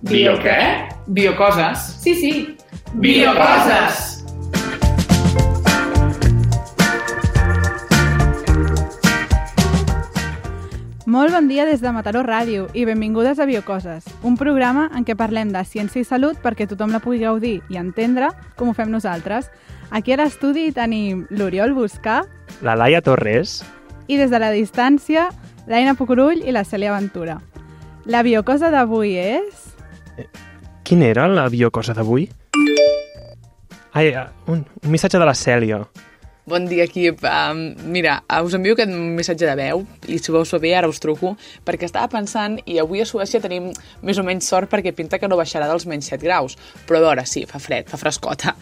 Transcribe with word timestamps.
Bio 0.00 0.36
què? 0.38 0.86
Biocoses. 1.08 1.80
Sí, 1.98 2.14
sí. 2.14 2.30
Biocoses! 2.94 4.22
Molt 11.08 11.32
bon 11.32 11.48
dia 11.48 11.64
des 11.66 11.80
de 11.82 11.90
Mataró 11.90 12.22
Ràdio 12.22 12.68
i 12.78 12.84
benvingudes 12.86 13.40
a 13.40 13.46
Biocoses, 13.48 14.06
un 14.22 14.36
programa 14.38 14.86
en 14.94 15.02
què 15.02 15.16
parlem 15.18 15.50
de 15.50 15.64
ciència 15.66 16.04
i 16.04 16.06
salut 16.06 16.38
perquè 16.44 16.68
tothom 16.70 16.94
la 16.94 17.00
pugui 17.02 17.18
gaudir 17.24 17.56
i 17.66 17.80
entendre 17.80 18.28
com 18.54 18.70
ho 18.70 18.76
fem 18.76 18.92
nosaltres. 18.94 19.48
Aquí 19.90 20.14
a 20.14 20.20
l'estudi 20.20 20.68
tenim 20.76 21.24
l'Oriol 21.30 21.74
Buscà 21.74 22.20
La 22.62 22.76
Laia 22.76 23.02
Torres. 23.02 23.64
i 24.06 24.16
des 24.16 24.30
de 24.30 24.38
la 24.38 24.52
distància 24.52 25.30
l'Aina 25.66 25.96
Pucurull 25.98 26.44
i 26.46 26.52
la 26.52 26.62
Cèlia 26.62 26.94
Ventura. 26.94 27.40
La 28.06 28.22
biocosa 28.22 28.70
d'avui 28.70 29.16
és... 29.18 29.67
Quin 30.82 31.02
era 31.02 31.26
la 31.28 31.48
biocosa 31.52 31.92
d'avui? 31.92 32.28
Ai, 33.92 34.12
un, 34.46 34.62
un 34.62 34.90
missatge 34.90 35.18
de 35.18 35.24
la 35.24 35.34
Cèlia. 35.34 35.80
Bon 36.48 36.64
dia, 36.64 36.86
equip. 36.88 37.20
Um, 37.28 37.74
mira, 37.92 38.22
us 38.40 38.54
envio 38.56 38.72
aquest 38.72 38.88
missatge 38.88 39.44
de 39.44 39.54
veu 39.58 39.82
i 40.08 40.16
si 40.16 40.32
veus 40.32 40.54
bé 40.62 40.70
ara 40.78 40.88
us 40.88 41.00
truco 41.02 41.34
perquè 41.66 41.84
estava 41.84 42.08
pensant 42.08 42.54
i 42.64 42.78
avui 42.80 43.02
a 43.02 43.06
Suècia 43.10 43.40
tenim 43.44 43.66
més 44.00 44.16
o 44.16 44.24
menys 44.24 44.48
sort 44.48 44.70
perquè 44.72 44.94
pinta 44.96 45.18
que 45.20 45.28
no 45.28 45.36
baixarà 45.36 45.68
dels 45.68 45.84
menys 45.90 46.08
7 46.08 46.24
graus. 46.24 46.56
Però 46.88 47.02
a 47.02 47.04
veure, 47.04 47.26
sí, 47.28 47.42
fa 47.50 47.60
fred, 47.60 47.90
fa 47.92 48.00
frescota. 48.00 48.54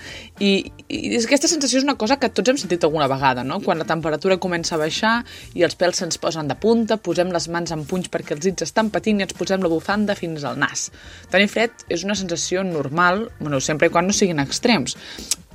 I, 0.42 0.50
i 0.88 1.14
aquesta 1.20 1.52
sensació 1.52 1.78
és 1.78 1.86
una 1.86 1.94
cosa 1.94 2.18
que 2.18 2.32
tots 2.34 2.50
hem 2.50 2.58
sentit 2.58 2.82
alguna 2.88 3.06
vegada, 3.12 3.46
no? 3.46 3.60
Quan 3.62 3.78
la 3.78 3.86
temperatura 3.86 4.40
comença 4.42 4.74
a 4.74 4.82
baixar 4.82 5.14
i 5.54 5.62
els 5.62 5.78
pèls 5.78 6.02
se'ns 6.02 6.18
posen 6.18 6.50
de 6.50 6.58
punta, 6.58 6.98
posem 6.98 7.30
les 7.30 7.46
mans 7.54 7.70
en 7.70 7.86
punys 7.86 8.10
perquè 8.10 8.34
els 8.34 8.50
dits 8.50 8.66
estan 8.66 8.90
patint 8.90 9.22
i 9.22 9.28
ens 9.28 9.38
posem 9.38 9.62
la 9.62 9.70
bufanda 9.70 10.18
fins 10.18 10.42
al 10.42 10.58
nas. 10.58 10.88
Tenir 11.30 11.52
fred 11.54 11.86
és 11.86 12.02
una 12.02 12.18
sensació 12.18 12.66
normal, 12.66 13.28
bueno, 13.38 13.62
sempre 13.62 13.86
i 13.86 13.94
quan 13.94 14.10
no 14.10 14.16
siguin 14.16 14.42
extrems. 14.42 14.98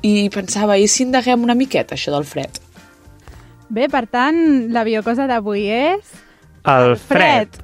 I 0.02 0.30
pensava, 0.34 0.80
i 0.82 0.88
si 0.90 1.04
indaguem 1.06 1.44
una 1.46 1.54
miqueta 1.54 1.94
això 1.94 2.14
del 2.14 2.26
fred? 2.26 2.58
Bé, 3.70 3.86
per 3.88 4.08
tant, 4.10 4.40
la 4.74 4.82
biocosa 4.88 5.28
d'avui 5.30 5.68
és... 5.70 6.16
El 6.66 6.96
fred. 6.98 7.60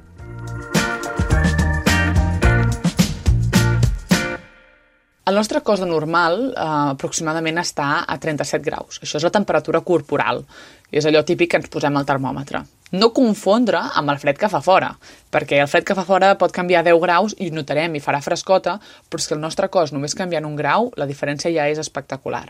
El 5.28 5.36
nostre 5.36 5.60
cos 5.60 5.82
de 5.82 5.86
normal 5.90 6.38
eh, 6.54 6.68
aproximadament 6.94 7.58
està 7.60 7.88
a 8.06 8.16
37 8.22 8.64
graus. 8.64 9.02
Això 9.02 9.18
és 9.18 9.26
la 9.26 9.34
temperatura 9.34 9.82
corporal. 9.84 10.44
És 10.90 11.06
allò 11.06 11.24
típic 11.24 11.50
que 11.52 11.60
ens 11.60 11.70
posem 11.72 11.96
al 11.96 12.06
termòmetre. 12.08 12.62
No 12.96 13.10
confondre 13.12 13.80
amb 14.00 14.08
el 14.08 14.20
fred 14.22 14.38
que 14.40 14.48
fa 14.48 14.62
fora, 14.64 14.94
perquè 15.32 15.58
el 15.60 15.68
fred 15.68 15.84
que 15.84 15.96
fa 15.98 16.06
fora 16.08 16.30
pot 16.40 16.54
canviar 16.56 16.80
10 16.86 17.02
graus 17.02 17.34
i 17.36 17.50
notarem 17.52 17.98
i 17.98 18.00
farà 18.00 18.22
frescota, 18.24 18.78
però 19.10 19.20
és 19.20 19.28
que 19.28 19.36
el 19.36 19.42
nostre 19.42 19.68
cos 19.68 19.92
només 19.92 20.16
canviant 20.16 20.48
un 20.48 20.56
grau, 20.56 20.88
la 20.96 21.08
diferència 21.10 21.52
ja 21.52 21.68
és 21.68 21.80
espectacular. 21.82 22.46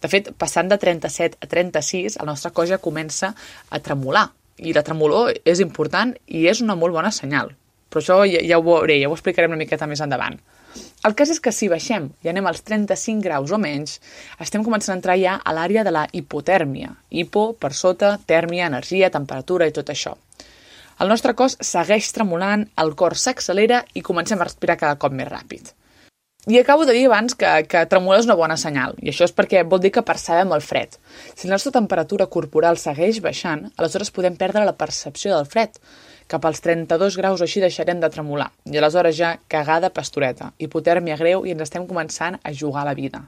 De 0.00 0.10
fet, 0.12 0.30
passant 0.38 0.70
de 0.70 0.78
37 0.78 1.40
a 1.42 1.50
36, 1.50 2.20
el 2.20 2.30
nostre 2.30 2.52
cos 2.54 2.70
ja 2.70 2.78
comença 2.78 3.32
a 3.70 3.80
tremolar. 3.82 4.28
I 4.62 4.70
la 4.76 4.84
tremolor 4.86 5.32
és 5.42 5.58
important 5.64 6.12
i 6.26 6.46
és 6.46 6.60
una 6.62 6.76
molt 6.78 6.94
bona 6.94 7.10
senyal. 7.10 7.50
Però 7.90 8.02
això 8.02 8.20
ja, 8.28 8.42
ja 8.44 8.60
ho 8.60 8.62
veuré, 8.62 9.00
ja 9.00 9.10
ho 9.10 9.16
explicarem 9.16 9.50
una 9.50 9.58
miqueta 9.64 9.88
més 9.90 10.02
endavant. 10.04 10.38
El 11.04 11.12
cas 11.12 11.28
és 11.34 11.40
que 11.44 11.52
si 11.52 11.66
baixem 11.68 12.06
i 12.24 12.30
anem 12.30 12.46
als 12.48 12.62
35 12.64 13.20
graus 13.26 13.50
o 13.52 13.58
menys, 13.60 13.98
estem 14.40 14.62
començant 14.64 14.94
a 14.94 14.98
entrar 14.98 15.18
ja 15.20 15.34
a 15.36 15.52
l'àrea 15.52 15.84
de 15.84 15.92
la 15.92 16.06
hipotèrmia. 16.16 16.94
Hipo, 17.12 17.50
per 17.60 17.74
sota, 17.76 18.14
tèrmia, 18.30 18.70
energia, 18.72 19.12
temperatura 19.12 19.68
i 19.68 19.74
tot 19.76 19.92
això. 19.92 20.14
El 21.04 21.10
nostre 21.12 21.34
cos 21.36 21.58
segueix 21.60 22.08
tremolant, 22.16 22.64
el 22.80 22.94
cor 22.96 23.18
s'accelera 23.20 23.82
i 23.92 24.04
comencem 24.06 24.40
a 24.40 24.46
respirar 24.48 24.78
cada 24.80 24.96
cop 25.02 25.12
més 25.12 25.28
ràpid. 25.28 25.74
I 26.46 26.58
acabo 26.60 26.84
de 26.84 26.92
dir 26.92 27.06
abans 27.08 27.36
que, 27.40 27.50
que 27.68 27.84
tremolar 27.88 28.20
és 28.20 28.26
una 28.28 28.36
bona 28.36 28.56
senyal, 28.60 28.96
i 29.00 29.08
això 29.12 29.24
és 29.28 29.32
perquè 29.36 29.62
vol 29.68 29.80
dir 29.80 29.92
que 29.92 30.04
percebem 30.04 30.52
el 30.56 30.64
fred. 30.64 30.96
Si 31.32 31.48
la 31.48 31.56
nostra 31.56 31.72
temperatura 31.72 32.28
corporal 32.32 32.80
segueix 32.80 33.20
baixant, 33.24 33.66
aleshores 33.76 34.12
podem 34.12 34.36
perdre 34.40 34.64
la 34.64 34.76
percepció 34.76 35.32
del 35.36 35.48
fred. 35.48 35.76
Cap 36.26 36.44
als 36.48 36.62
32 36.64 37.18
graus 37.20 37.42
o 37.42 37.44
així 37.44 37.60
deixarem 37.60 38.00
de 38.00 38.08
tremolar, 38.08 38.50
i 38.64 38.78
aleshores 38.80 39.16
ja 39.18 39.34
cagada 39.52 39.90
pastoreta, 39.92 40.52
hipotèrmia 40.58 41.18
greu 41.20 41.44
i 41.44 41.52
ens 41.52 41.66
estem 41.66 41.84
començant 41.90 42.38
a 42.42 42.52
jugar 42.52 42.82
a 42.82 42.88
la 42.90 42.94
vida. 42.96 43.26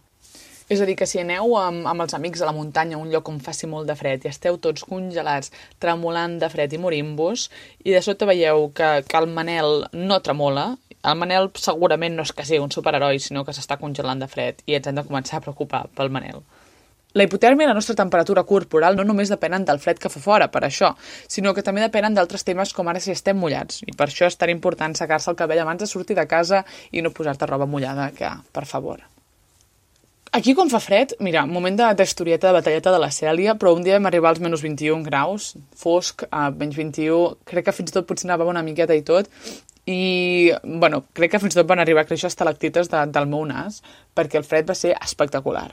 És 0.68 0.80
a 0.80 0.86
dir, 0.88 0.96
que 0.98 1.06
si 1.06 1.20
aneu 1.20 1.52
amb, 1.60 1.84
amb 1.86 2.02
els 2.02 2.16
amics 2.16 2.40
a 2.42 2.48
la 2.48 2.54
muntanya, 2.56 2.96
a 2.96 3.02
un 3.04 3.12
lloc 3.12 3.28
on 3.30 3.36
faci 3.38 3.68
molt 3.70 3.86
de 3.86 3.94
fred, 3.94 4.24
i 4.24 4.32
esteu 4.32 4.56
tots 4.58 4.82
congelats, 4.88 5.52
tremolant 5.78 6.40
de 6.42 6.48
fred 6.50 6.72
i 6.74 6.80
morint-vos, 6.82 7.46
i 7.84 7.94
de 7.94 8.00
sota 8.02 8.26
veieu 8.26 8.70
que, 8.74 8.88
que 9.06 9.20
el 9.20 9.28
Manel 9.30 9.84
no 9.94 10.18
tremola, 10.26 10.72
el 11.06 11.20
Manel 11.20 11.52
segurament 11.62 12.16
no 12.18 12.24
és 12.26 12.32
que 12.34 12.48
sigui 12.48 12.64
un 12.64 12.72
superheroi, 12.74 13.20
sinó 13.22 13.44
que 13.46 13.54
s'està 13.54 13.76
congelant 13.78 14.24
de 14.24 14.26
fred 14.26 14.64
i 14.66 14.74
ens 14.80 14.88
hem 14.90 14.96
de 14.98 15.04
començar 15.06 15.38
a 15.38 15.44
preocupar 15.44 15.84
pel 15.94 16.10
Manel. 16.10 16.42
La 17.16 17.24
hipotèrmia 17.24 17.64
i 17.64 17.70
la 17.70 17.74
nostra 17.76 17.94
temperatura 17.96 18.42
corporal 18.44 18.98
no 18.98 19.04
només 19.08 19.30
depenen 19.32 19.64
del 19.64 19.78
fred 19.80 19.96
que 19.96 20.10
fa 20.12 20.20
fora, 20.20 20.50
per 20.52 20.60
això, 20.66 20.90
sinó 21.32 21.54
que 21.56 21.64
també 21.64 21.80
depenen 21.80 22.12
d'altres 22.12 22.44
temes 22.44 22.74
com 22.76 22.90
ara 22.92 23.00
si 23.00 23.14
estem 23.14 23.38
mullats. 23.40 23.80
I 23.88 23.94
per 23.96 24.10
això 24.10 24.28
és 24.28 24.36
tan 24.36 24.52
important 24.52 24.92
secar-se 24.98 25.30
el 25.32 25.38
cabell 25.38 25.62
abans 25.62 25.80
de 25.80 25.88
sortir 25.88 26.18
de 26.18 26.26
casa 26.28 26.66
i 26.92 27.00
no 27.00 27.14
posar-te 27.16 27.48
roba 27.48 27.64
mullada, 27.64 28.10
que, 28.12 28.28
per 28.52 28.66
favor. 28.68 29.00
Aquí, 30.36 30.52
quan 30.52 30.68
fa 30.68 30.82
fred, 30.84 31.14
mira, 31.24 31.46
moment 31.48 31.78
de 31.78 31.86
d'historieta 31.96 32.50
de 32.50 32.58
batalleta 32.58 32.92
de 32.92 33.00
la 33.00 33.08
Cèlia, 33.08 33.54
però 33.56 33.72
un 33.72 33.86
dia 33.86 33.96
vam 33.96 34.10
arribar 34.10 34.34
als 34.34 34.42
menys 34.44 34.60
21 34.60 35.08
graus, 35.08 35.54
fosc, 35.72 36.26
a 36.28 36.50
menys 36.50 36.76
21, 36.76 37.38
crec 37.48 37.70
que 37.70 37.76
fins 37.78 37.94
i 37.94 37.96
tot 37.96 38.10
potser 38.10 38.28
anava 38.28 38.50
una 38.50 38.64
miqueta 38.66 38.92
i 38.92 39.00
tot, 39.00 39.32
i, 39.88 40.52
bueno, 40.66 41.06
crec 41.16 41.32
que 41.32 41.40
fins 41.40 41.56
i 41.56 41.62
tot 41.62 41.72
van 41.72 41.80
arribar 41.80 42.04
a 42.04 42.10
créixer 42.12 42.28
estalactites 42.28 42.92
de, 42.92 43.06
del 43.16 43.32
meu 43.32 43.48
nas, 43.48 43.80
perquè 44.12 44.42
el 44.42 44.44
fred 44.44 44.68
va 44.68 44.76
ser 44.76 44.92
espectacular. 45.00 45.70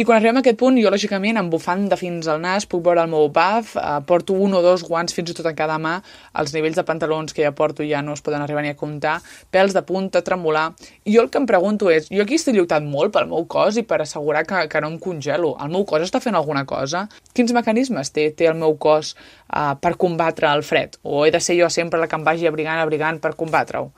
I 0.00 0.04
quan 0.08 0.16
arribem 0.16 0.38
a 0.38 0.40
aquest 0.40 0.56
punt, 0.56 0.78
jo, 0.80 0.88
lògicament, 0.88 1.36
amb 1.36 1.52
bufanda 1.52 1.96
fins 2.00 2.24
al 2.30 2.38
nas, 2.40 2.64
puc 2.64 2.80
veure 2.86 3.02
el 3.04 3.10
meu 3.12 3.26
buff, 3.36 3.74
eh, 3.76 3.98
porto 4.08 4.32
un 4.32 4.54
o 4.56 4.62
dos 4.64 4.80
guants 4.88 5.12
fins 5.12 5.28
i 5.28 5.34
tot 5.36 5.48
a 5.50 5.52
cada 5.52 5.76
mà, 5.76 5.98
els 6.40 6.54
nivells 6.54 6.78
de 6.78 6.84
pantalons 6.88 7.36
que 7.36 7.44
ja 7.44 7.50
porto 7.52 7.84
ja 7.84 8.00
no 8.00 8.14
es 8.16 8.22
poden 8.24 8.40
arribar 8.40 8.62
ni 8.64 8.70
a 8.72 8.78
comptar, 8.80 9.18
pèls 9.52 9.76
de 9.76 9.82
punta, 9.84 10.22
tremolar... 10.24 10.70
I 11.04 11.18
jo 11.18 11.26
el 11.26 11.28
que 11.28 11.42
em 11.42 11.44
pregunto 11.50 11.90
és, 11.92 12.08
jo 12.08 12.24
aquí 12.24 12.38
estic 12.40 12.56
lluitant 12.56 12.88
molt 12.88 13.12
pel 13.12 13.28
meu 13.28 13.44
cos 13.44 13.76
i 13.76 13.84
per 13.84 14.00
assegurar 14.00 14.46
que, 14.48 14.62
que 14.72 14.80
no 14.80 14.88
em 14.94 14.96
congelo. 15.04 15.52
El 15.60 15.74
meu 15.74 15.84
cos 15.84 16.06
està 16.06 16.22
fent 16.24 16.38
alguna 16.38 16.64
cosa? 16.64 17.04
Quins 17.36 17.52
mecanismes 17.52 18.14
té, 18.16 18.30
té 18.32 18.48
el 18.48 18.56
meu 18.56 18.78
cos 18.80 19.12
eh, 19.12 19.74
per 19.84 19.98
combatre 20.00 20.48
el 20.48 20.64
fred? 20.64 20.96
O 21.02 21.26
he 21.26 21.34
de 21.34 21.44
ser 21.44 21.60
jo 21.60 21.68
sempre 21.68 22.00
la 22.00 22.08
que 22.08 22.16
em 22.16 22.24
vagi 22.24 22.48
abrigant, 22.48 22.80
abrigant 22.80 23.20
per 23.20 23.36
combatre-ho? 23.36 23.90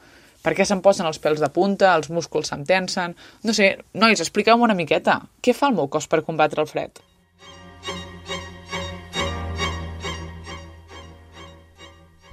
Per 0.42 0.56
què 0.58 0.64
se'm 0.66 0.80
posen 0.82 1.06
els 1.06 1.20
pèls 1.22 1.38
de 1.38 1.48
punta, 1.54 1.92
els 1.94 2.10
músculs 2.10 2.50
se'm 2.50 2.64
tensen... 2.66 3.14
No 3.46 3.54
sé, 3.54 3.76
nois, 3.94 4.18
expliqueu-me 4.18 4.66
una 4.66 4.74
miqueta. 4.78 5.20
Què 5.38 5.54
fa 5.54 5.68
el 5.70 5.76
meu 5.78 5.86
cos 5.86 6.08
per 6.10 6.24
combatre 6.26 6.64
el 6.64 6.70
fred? 6.70 6.98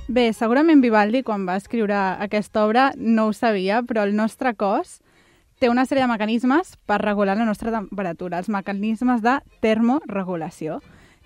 Bé, 0.09 0.31
segurament 0.33 0.81
Vivaldi, 0.81 1.21
quan 1.21 1.43
va 1.45 1.59
escriure 1.61 1.93
aquesta 2.25 2.63
obra, 2.65 2.87
no 2.97 3.27
ho 3.29 3.33
sabia, 3.37 3.83
però 3.85 4.07
el 4.07 4.15
nostre 4.17 4.55
cos 4.57 4.95
té 5.61 5.69
una 5.69 5.83
sèrie 5.85 6.01
de 6.01 6.09
mecanismes 6.09 6.71
per 6.89 6.97
regular 7.03 7.35
la 7.37 7.45
nostra 7.45 7.69
temperatura, 7.75 8.39
els 8.39 8.49
mecanismes 8.49 9.21
de 9.21 9.35
termoregulació. 9.61 10.79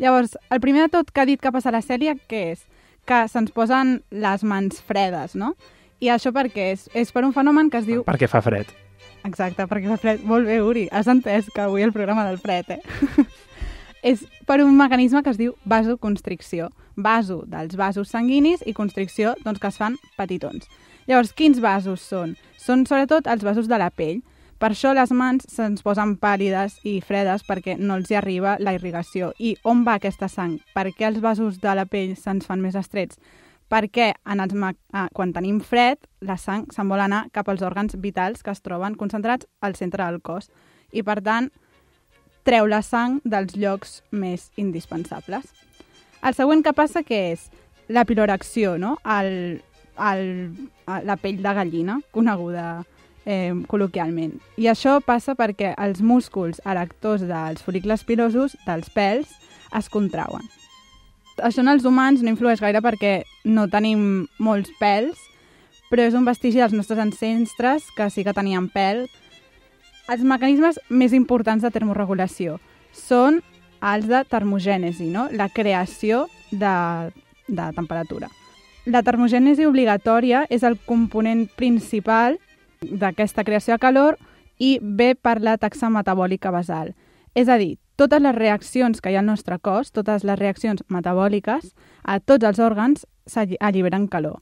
Llavors, 0.04 0.36
el 0.52 0.60
primer 0.60 0.90
de 0.90 0.92
tot 0.98 1.14
que 1.16 1.24
ha 1.24 1.30
dit 1.30 1.40
que 1.40 1.54
passa 1.56 1.72
a 1.72 1.78
la 1.78 1.84
sèrie, 1.86 2.18
què 2.28 2.42
és? 2.58 2.66
Que 3.08 3.22
se'ns 3.32 3.56
posen 3.56 4.02
les 4.12 4.44
mans 4.44 4.84
fredes, 4.84 5.38
no? 5.40 5.54
I 6.04 6.10
això 6.12 6.34
per 6.36 6.50
què 6.52 6.74
és? 6.74 6.90
És 6.92 7.14
per 7.16 7.24
un 7.24 7.32
fenomen 7.32 7.70
que 7.72 7.80
es 7.80 7.88
diu... 7.88 8.02
Perquè 8.04 8.28
fa 8.28 8.42
fred. 8.44 8.68
Exacte, 9.24 9.64
perquè 9.72 9.88
fa 9.88 9.96
fred. 10.02 10.24
Molt 10.28 10.50
bé, 10.50 10.58
Uri. 10.60 10.88
Has 10.92 11.08
entès 11.08 11.48
que 11.54 11.64
avui 11.64 11.86
el 11.86 11.94
programa 11.96 12.26
del 12.28 12.42
fred, 12.44 12.74
eh? 12.76 13.24
és 14.12 14.26
per 14.44 14.60
un 14.66 14.76
mecanisme 14.76 15.22
que 15.24 15.32
es 15.32 15.40
diu 15.40 15.54
vasoconstricció. 15.64 16.68
Vaso 17.00 17.40
dels 17.48 17.78
vasos 17.80 18.12
sanguinis 18.12 18.66
i 18.68 18.76
constricció 18.76 19.32
doncs, 19.46 19.62
que 19.64 19.72
es 19.72 19.80
fan 19.80 19.96
petitons. 20.20 20.68
Llavors, 21.08 21.32
quins 21.32 21.64
vasos 21.64 22.04
són? 22.04 22.36
Són 22.60 22.84
sobretot 22.90 23.30
els 23.32 23.48
vasos 23.48 23.72
de 23.72 23.80
la 23.80 23.88
pell. 23.88 24.20
Per 24.60 24.74
això 24.74 24.92
les 24.96 25.12
mans 25.16 25.48
se'ns 25.52 25.84
posen 25.84 26.18
pàl·lides 26.20 26.82
i 26.88 26.98
fredes 27.04 27.48
perquè 27.48 27.78
no 27.80 27.96
els 28.00 28.12
hi 28.12 28.20
arriba 28.20 28.58
la 28.60 28.76
irrigació. 28.76 29.32
I 29.40 29.56
on 29.64 29.88
va 29.88 29.96
aquesta 30.02 30.28
sang? 30.28 30.60
Per 30.76 30.90
què 30.92 31.08
els 31.08 31.24
vasos 31.24 31.64
de 31.64 31.80
la 31.80 31.88
pell 31.88 32.14
se'ns 32.20 32.48
fan 32.48 32.60
més 32.64 32.76
estrets? 32.76 33.20
Perquè 33.72 34.12
en 34.30 34.42
els 34.44 34.54
ah, 34.94 35.08
quan 35.14 35.34
tenim 35.34 35.60
fred, 35.64 35.98
la 36.22 36.38
sang 36.38 36.68
se'n 36.72 36.90
vol 36.90 37.02
anar 37.02 37.28
cap 37.34 37.50
als 37.50 37.64
òrgans 37.64 37.96
vitals 37.98 38.44
que 38.44 38.52
es 38.52 38.62
troben 38.62 38.96
concentrats 38.96 39.48
al 39.62 39.76
centre 39.76 40.04
del 40.06 40.22
cos. 40.22 40.50
I, 40.92 41.02
per 41.02 41.22
tant, 41.24 41.50
treu 42.44 42.68
la 42.68 42.82
sang 42.84 43.20
dels 43.24 43.56
llocs 43.56 44.02
més 44.12 44.52
indispensables. 44.60 45.48
El 46.24 46.36
següent 46.36 46.64
que 46.64 46.76
passa 46.76 47.04
que 47.04 47.20
és 47.34 47.50
la 47.88 48.06
piloracció, 48.06 48.78
no? 48.78 48.98
el, 49.04 49.62
el, 50.00 50.26
la 50.88 51.18
pell 51.20 51.42
de 51.44 51.54
gallina, 51.58 52.00
coneguda 52.12 52.84
eh, 53.26 53.54
col·loquialment. 53.70 54.38
I 54.58 54.70
això 54.72 55.00
passa 55.06 55.36
perquè 55.40 55.74
els 55.76 56.02
músculs 56.02 56.62
erectors 56.66 57.26
dels 57.28 57.64
folicles 57.64 58.06
pilosos, 58.08 58.58
dels 58.68 58.92
pèls, 58.94 59.40
es 59.74 59.90
contrauen. 59.90 60.46
Això 61.42 61.64
en 61.64 61.72
els 61.72 61.86
humans 61.86 62.22
no 62.22 62.30
influeix 62.30 62.62
gaire 62.62 62.82
perquè 62.84 63.24
no 63.46 63.66
tenim 63.72 64.28
molts 64.38 64.70
pèls, 64.80 65.18
però 65.90 66.06
és 66.06 66.14
un 66.18 66.26
vestigi 66.26 66.62
dels 66.62 66.74
nostres 66.74 67.00
ancestres 67.02 67.90
que 67.98 68.10
sí 68.14 68.24
que 68.26 68.34
tenien 68.34 68.70
pèl. 68.70 69.08
Els 70.12 70.24
mecanismes 70.28 70.80
més 70.90 71.14
importants 71.14 71.64
de 71.64 71.72
termorregulació 71.74 72.60
són 72.94 73.42
els 73.84 74.08
de 74.08 74.24
termogènesi, 74.30 75.10
no? 75.12 75.28
la 75.32 75.50
creació 75.50 76.28
de, 76.52 76.76
de 77.48 77.68
temperatura. 77.76 78.30
La 78.86 79.04
termogènesi 79.04 79.66
obligatòria 79.66 80.46
és 80.52 80.64
el 80.64 80.78
component 80.86 81.48
principal 81.56 82.38
d'aquesta 82.84 83.46
creació 83.48 83.76
de 83.76 83.84
calor 83.84 84.20
i 84.60 84.78
ve 84.82 85.14
per 85.16 85.40
la 85.42 85.58
taxa 85.58 85.90
metabòlica 85.90 86.52
basal. 86.52 86.94
És 87.34 87.50
a 87.50 87.58
dir, 87.58 87.78
totes 87.96 88.22
les 88.22 88.36
reaccions 88.36 89.02
que 89.02 89.12
hi 89.12 89.18
ha 89.18 89.22
al 89.22 89.30
nostre 89.30 89.60
cos, 89.60 89.92
totes 89.92 90.24
les 90.24 90.40
reaccions 90.40 90.84
metabòliques, 90.90 91.74
a 92.04 92.20
tots 92.20 92.46
els 92.46 92.60
òrgans 92.60 93.06
s'alliberen 93.30 94.08
calor. 94.08 94.42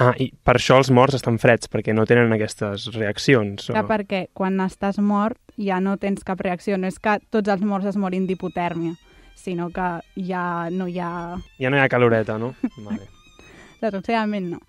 Ah, 0.00 0.14
i 0.16 0.30
per 0.32 0.54
això 0.56 0.78
els 0.80 0.88
morts 0.94 1.18
estan 1.18 1.36
freds, 1.42 1.68
perquè 1.68 1.92
no 1.92 2.06
tenen 2.08 2.32
aquestes 2.32 2.86
reaccions. 2.94 3.68
O... 3.68 3.74
Que 3.76 3.84
perquè 3.88 4.20
quan 4.32 4.56
estàs 4.64 5.00
mort 5.02 5.38
ja 5.60 5.80
no 5.84 5.98
tens 6.00 6.24
cap 6.24 6.40
reacció. 6.40 6.78
No 6.80 6.88
és 6.88 6.96
que 7.02 7.18
tots 7.28 7.52
els 7.52 7.64
morts 7.66 7.90
es 7.90 7.98
morin 8.00 8.24
d'hipotèrmia, 8.28 8.94
sinó 9.36 9.68
que 9.74 9.90
ja 10.16 10.44
no 10.72 10.88
hi 10.88 11.00
ha... 11.04 11.12
Ja 11.60 11.72
no 11.72 11.76
hi 11.76 11.84
ha 11.84 11.90
caloreta, 11.92 12.38
no? 12.40 12.54
Vale. 12.86 13.10
Desgraciadament 13.82 14.48
no. 14.54 14.62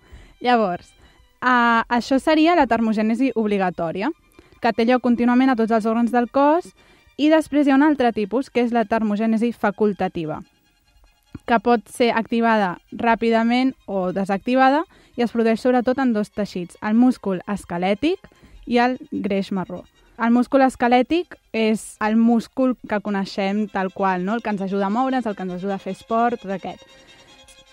Llavors, 0.44 0.92
uh, 1.40 1.80
això 1.88 2.18
seria 2.20 2.56
la 2.58 2.68
termogènesi 2.68 3.32
obligatòria, 3.38 4.10
que 4.62 4.72
té 4.76 4.84
lloc 4.84 5.02
contínuament 5.04 5.52
a 5.52 5.56
tots 5.58 5.72
els 5.72 5.86
òrgans 5.88 6.12
del 6.12 6.28
cos, 6.34 6.74
i 7.16 7.28
després 7.30 7.66
hi 7.66 7.72
ha 7.72 7.78
un 7.78 7.84
altre 7.86 8.12
tipus, 8.12 8.50
que 8.50 8.64
és 8.64 8.72
la 8.72 8.84
termogènesi 8.88 9.52
facultativa, 9.52 10.40
que 11.46 11.58
pot 11.60 11.88
ser 11.90 12.12
activada 12.16 12.76
ràpidament 12.92 13.74
o 13.86 14.10
desactivada 14.12 14.84
i 15.16 15.24
es 15.24 15.32
produeix 15.32 15.60
sobretot 15.60 15.98
en 15.98 16.12
dos 16.12 16.32
teixits, 16.32 16.78
el 16.82 16.96
múscul 16.96 17.42
esquelètic 17.46 18.30
i 18.66 18.78
el 18.78 18.98
greix 19.10 19.52
marró. 19.52 19.82
El 20.22 20.30
múscul 20.30 20.62
esquelètic 20.62 21.38
és 21.56 21.96
el 22.04 22.18
múscul 22.20 22.76
que 22.88 23.00
coneixem 23.02 23.64
tal 23.72 23.90
qual, 23.92 24.24
no? 24.24 24.36
el 24.36 24.42
que 24.42 24.52
ens 24.52 24.60
ajuda 24.62 24.86
a 24.86 24.92
moure's, 24.92 25.26
el 25.26 25.34
que 25.36 25.42
ens 25.42 25.56
ajuda 25.56 25.80
a 25.80 25.82
fer 25.82 25.96
esport, 25.96 26.40
tot 26.42 26.52
aquest. 26.52 26.84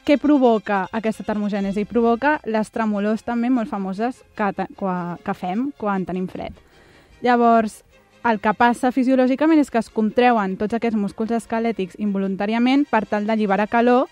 Què 0.08 0.18
provoca 0.18 0.88
aquesta 0.96 1.26
termogènesi? 1.28 1.84
Provoca 1.86 2.40
les 2.50 2.72
tremolors 2.74 3.22
també 3.28 3.52
molt 3.54 3.70
famoses 3.70 4.24
que, 4.34 4.50
que 4.56 5.36
fem 5.38 5.68
quan 5.78 6.08
tenim 6.08 6.26
fred. 6.32 6.56
Llavors, 7.22 7.84
el 8.28 8.40
que 8.44 8.54
passa 8.58 8.92
fisiològicament 8.92 9.62
és 9.62 9.70
que 9.72 9.80
es 9.80 9.90
contreuen 9.94 10.58
tots 10.60 10.76
aquests 10.76 11.00
músculs 11.00 11.32
esquelètics 11.38 12.00
involuntàriament 12.02 12.86
per 12.90 13.06
tal 13.08 13.28
d'alliberar 13.28 13.70
calor 13.72 14.10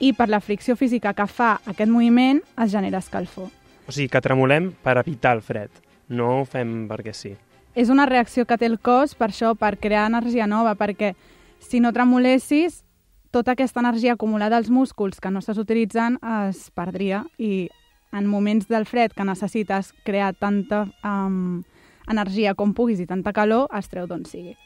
i 0.00 0.12
per 0.16 0.28
la 0.28 0.40
fricció 0.40 0.76
física 0.76 1.14
que 1.16 1.26
fa 1.26 1.56
aquest 1.66 1.90
moviment 1.90 2.42
es 2.62 2.72
genera 2.72 3.00
escalfor. 3.04 3.50
O 3.86 3.92
sigui, 3.92 4.08
que 4.08 4.22
tremolem 4.22 4.72
per 4.82 4.96
evitar 5.00 5.36
el 5.36 5.42
fred, 5.44 5.70
no 6.08 6.40
ho 6.40 6.44
fem 6.48 6.86
perquè 6.88 7.14
sí. 7.14 7.34
És 7.76 7.92
una 7.92 8.06
reacció 8.08 8.46
que 8.48 8.56
té 8.56 8.66
el 8.66 8.78
cos 8.80 9.14
per 9.14 9.30
això, 9.30 9.54
per 9.54 9.76
crear 9.78 10.06
energia 10.08 10.46
nova, 10.48 10.74
perquè 10.74 11.14
si 11.60 11.80
no 11.80 11.92
tremolessis, 11.92 12.82
tota 13.30 13.52
aquesta 13.52 13.82
energia 13.82 14.14
acumulada 14.14 14.56
als 14.56 14.70
músculs 14.70 15.20
que 15.20 15.30
no 15.30 15.42
estàs 15.42 15.58
utilitzant 15.60 16.16
es 16.48 16.70
perdria 16.72 17.24
i 17.36 17.68
en 18.16 18.28
moments 18.30 18.68
del 18.70 18.86
fred 18.88 19.12
que 19.12 19.26
necessites 19.28 19.92
crear 20.06 20.32
tanta 20.40 20.86
um, 21.04 21.64
energia 22.10 22.54
com 22.54 22.74
puguis 22.74 23.00
i 23.00 23.06
tanta 23.06 23.32
calor, 23.32 23.68
es 23.76 23.88
treu 23.90 24.06
d'on 24.06 24.24
sigui. 24.28 24.56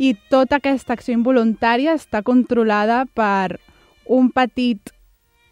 I 0.00 0.14
tota 0.32 0.60
aquesta 0.60 0.94
acció 0.96 1.12
involuntària 1.12 1.94
està 1.98 2.22
controlada 2.24 3.04
per 3.14 3.60
un 4.08 4.30
petit 4.32 4.92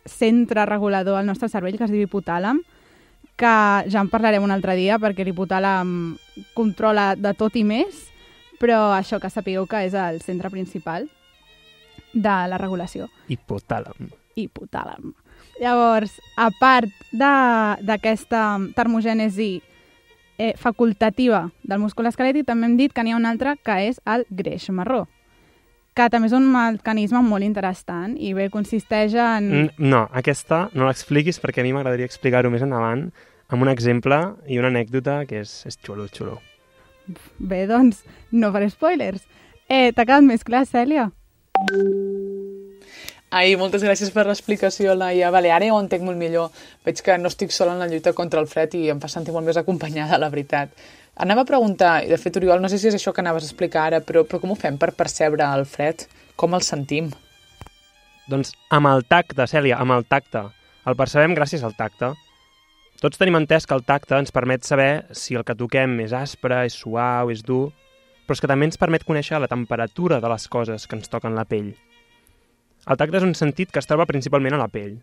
centre 0.08 0.64
regulador 0.66 1.18
al 1.18 1.28
nostre 1.28 1.50
cervell 1.52 1.76
que 1.76 1.84
es 1.84 1.92
diu 1.92 2.06
hipotàlam, 2.06 2.62
que 3.38 3.54
ja 3.86 4.00
en 4.00 4.08
parlarem 4.10 4.42
un 4.42 4.50
altre 4.50 4.74
dia 4.74 4.98
perquè 4.98 5.26
l'hipotàlam 5.26 6.16
controla 6.56 7.12
de 7.14 7.34
tot 7.38 7.54
i 7.60 7.62
més, 7.62 8.08
però 8.58 8.88
això 8.96 9.20
que 9.22 9.30
sapigueu 9.30 9.68
que 9.70 9.84
és 9.86 9.94
el 9.94 10.22
centre 10.24 10.50
principal 10.50 11.06
de 12.12 12.36
la 12.50 12.58
regulació. 12.58 13.06
Hipotàlam. 13.28 14.10
Hipotàlam. 14.34 15.12
Llavors, 15.60 16.16
a 16.38 16.48
part 16.58 16.90
d'aquesta 17.12 18.42
termogènesi 18.74 19.58
eh, 20.38 20.54
facultativa 20.56 21.50
del 21.62 21.82
múscul 21.82 22.08
esquelètic, 22.08 22.46
també 22.46 22.66
hem 22.66 22.76
dit 22.78 22.94
que 22.94 23.04
n'hi 23.04 23.12
ha 23.12 23.20
un 23.20 23.26
altre 23.28 23.56
que 23.62 23.78
és 23.90 24.00
el 24.06 24.24
greix 24.30 24.68
marró, 24.70 25.04
que 25.98 26.08
també 26.10 26.30
és 26.30 26.36
un 26.36 26.46
mecanisme 26.52 27.20
molt 27.26 27.44
interessant 27.44 28.14
i 28.16 28.32
bé, 28.34 28.48
consisteix 28.54 29.16
en... 29.18 29.68
No, 29.78 30.06
aquesta 30.14 30.68
no 30.74 30.86
l'expliquis 30.86 31.42
perquè 31.42 31.64
a 31.64 31.66
mi 31.66 31.74
m'agradaria 31.74 32.08
explicar-ho 32.08 32.52
més 32.54 32.62
endavant 32.62 33.08
amb 33.48 33.64
un 33.64 33.72
exemple 33.72 34.20
i 34.46 34.60
una 34.60 34.70
anècdota 34.70 35.24
que 35.26 35.42
és, 35.42 35.58
és 35.66 35.78
xulo, 35.82 36.06
xulo. 36.12 36.38
Bé, 37.38 37.64
doncs, 37.66 38.04
no 38.32 38.52
faré 38.52 38.68
spoilers. 38.70 39.24
Eh, 39.68 39.90
T'ha 39.92 40.04
quedat 40.04 40.24
més 40.24 40.44
clar, 40.44 40.66
Cèlia? 40.68 41.08
Ai, 43.30 43.56
moltes 43.60 43.82
gràcies 43.84 44.08
per 44.08 44.24
l'explicació, 44.24 44.94
Laia. 44.96 45.28
Vale, 45.30 45.50
ara 45.52 45.66
ja 45.68 45.74
ho 45.76 45.80
entenc 45.82 46.04
molt 46.06 46.16
millor. 46.16 46.48
Veig 46.86 47.02
que 47.04 47.18
no 47.20 47.28
estic 47.28 47.52
sola 47.52 47.74
en 47.74 47.82
la 47.82 47.88
lluita 47.90 48.14
contra 48.16 48.40
el 48.40 48.48
fred 48.48 48.72
i 48.78 48.86
em 48.88 49.00
fa 49.02 49.10
sentir 49.12 49.34
molt 49.34 49.44
més 49.44 49.58
acompanyada, 49.60 50.16
la 50.16 50.30
veritat. 50.32 50.72
Anava 51.20 51.42
a 51.44 51.48
preguntar, 51.48 51.92
i 52.06 52.08
de 52.08 52.16
fet, 52.16 52.38
Oriol, 52.40 52.62
no 52.62 52.70
sé 52.72 52.78
si 52.80 52.88
és 52.88 52.96
això 52.96 53.12
que 53.12 53.20
anaves 53.20 53.44
a 53.44 53.50
explicar 53.50 53.88
ara, 53.88 54.00
però, 54.00 54.22
però 54.24 54.40
com 54.40 54.54
ho 54.54 54.56
fem 54.56 54.78
per 54.80 54.94
percebre 54.96 55.44
el 55.44 55.66
fred? 55.68 56.06
Com 56.40 56.56
el 56.56 56.64
sentim? 56.64 57.10
Doncs 58.30 58.54
amb 58.72 58.88
el 58.88 59.04
tacte, 59.10 59.44
Cèlia, 59.50 59.76
amb 59.82 59.92
el 59.98 60.06
tacte. 60.08 60.46
El 60.88 60.96
percebem 60.96 61.34
gràcies 61.36 61.66
al 61.66 61.76
tacte. 61.76 62.14
Tots 63.02 63.20
tenim 63.20 63.36
entès 63.36 63.68
que 63.68 63.76
el 63.76 63.84
tacte 63.84 64.16
ens 64.16 64.32
permet 64.32 64.64
saber 64.64 65.04
si 65.12 65.36
el 65.36 65.44
que 65.44 65.58
toquem 65.58 65.98
és 66.06 66.14
aspre, 66.16 66.62
és 66.70 66.78
suau, 66.80 67.28
és 67.34 67.44
dur, 67.44 67.66
però 68.24 68.38
és 68.38 68.40
que 68.40 68.48
també 68.48 68.70
ens 68.70 68.80
permet 68.80 69.04
conèixer 69.04 69.42
la 69.42 69.52
temperatura 69.52 70.22
de 70.24 70.32
les 70.32 70.48
coses 70.48 70.88
que 70.88 70.96
ens 70.96 71.12
toquen 71.12 71.36
la 71.36 71.44
pell. 71.44 71.74
El 72.88 72.96
tacte 72.96 73.18
és 73.20 73.24
un 73.26 73.34
sentit 73.36 73.68
que 73.68 73.82
es 73.82 73.88
troba 73.88 74.06
principalment 74.08 74.56
a 74.56 74.60
la 74.62 74.70
pell, 74.72 74.94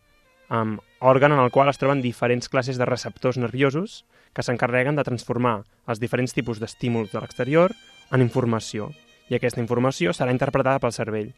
amb 0.49 0.81
òrgan 1.05 1.35
en 1.35 1.41
el 1.41 1.51
qual 1.53 1.69
es 1.69 1.77
troben 1.77 2.01
diferents 2.01 2.49
classes 2.49 2.79
de 2.81 2.85
receptors 2.89 3.37
nerviosos 3.37 4.03
que 4.33 4.41
s'encarreguen 4.45 4.97
de 4.97 5.05
transformar 5.05 5.59
els 5.85 6.01
diferents 6.01 6.33
tipus 6.33 6.61
d'estímuls 6.61 7.11
de 7.13 7.21
l'exterior 7.21 7.73
en 8.11 8.25
informació, 8.25 8.89
i 9.29 9.37
aquesta 9.37 9.61
informació 9.61 10.13
serà 10.13 10.33
interpretada 10.33 10.81
pel 10.81 10.93
cervell. 10.97 11.29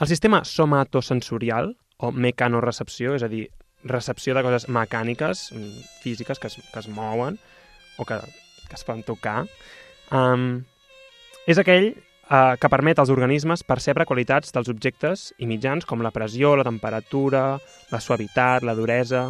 El 0.00 0.10
sistema 0.10 0.44
somatosensorial, 0.46 1.74
o 1.98 2.12
mecanorecepció, 2.14 3.16
és 3.18 3.26
a 3.26 3.28
dir, 3.28 3.48
recepció 3.84 4.34
de 4.36 4.44
coses 4.46 4.68
mecàniques, 4.68 5.50
mm, 5.52 5.82
físiques, 6.04 6.38
que 6.38 6.46
es, 6.46 6.56
que 6.72 6.78
es 6.78 6.88
mouen 6.88 7.38
o 7.98 8.04
que, 8.04 8.18
que 8.68 8.74
es 8.78 8.84
poden 8.84 9.02
tocar, 9.02 9.46
um, 10.12 10.62
és 11.46 11.58
aquell 11.58 11.94
uh, 12.30 12.56
que 12.60 12.70
permet 12.70 12.98
als 12.98 13.10
organismes 13.12 13.64
percebre 13.66 14.06
qualitats 14.06 14.54
dels 14.54 14.70
objectes 14.72 15.30
i 15.38 15.48
mitjans 15.50 15.86
com 15.86 16.02
la 16.02 16.14
pressió, 16.14 16.54
la 16.56 16.66
temperatura, 16.66 17.58
la 17.90 18.00
suavitat, 18.00 18.64
la 18.64 18.76
duresa... 18.78 19.28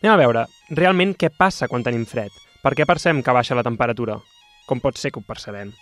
Anem 0.00 0.12
a 0.12 0.18
veure, 0.20 0.44
realment 0.76 1.14
què 1.16 1.30
passa 1.32 1.66
quan 1.68 1.84
tenim 1.84 2.06
fred? 2.08 2.32
Per 2.60 2.74
què 2.76 2.84
percebem 2.88 3.22
que 3.24 3.32
baixa 3.32 3.56
la 3.56 3.64
temperatura? 3.64 4.18
Com 4.68 4.80
pot 4.80 4.98
ser 5.00 5.10
que 5.10 5.20
ho 5.20 5.24
percebem? 5.26 5.72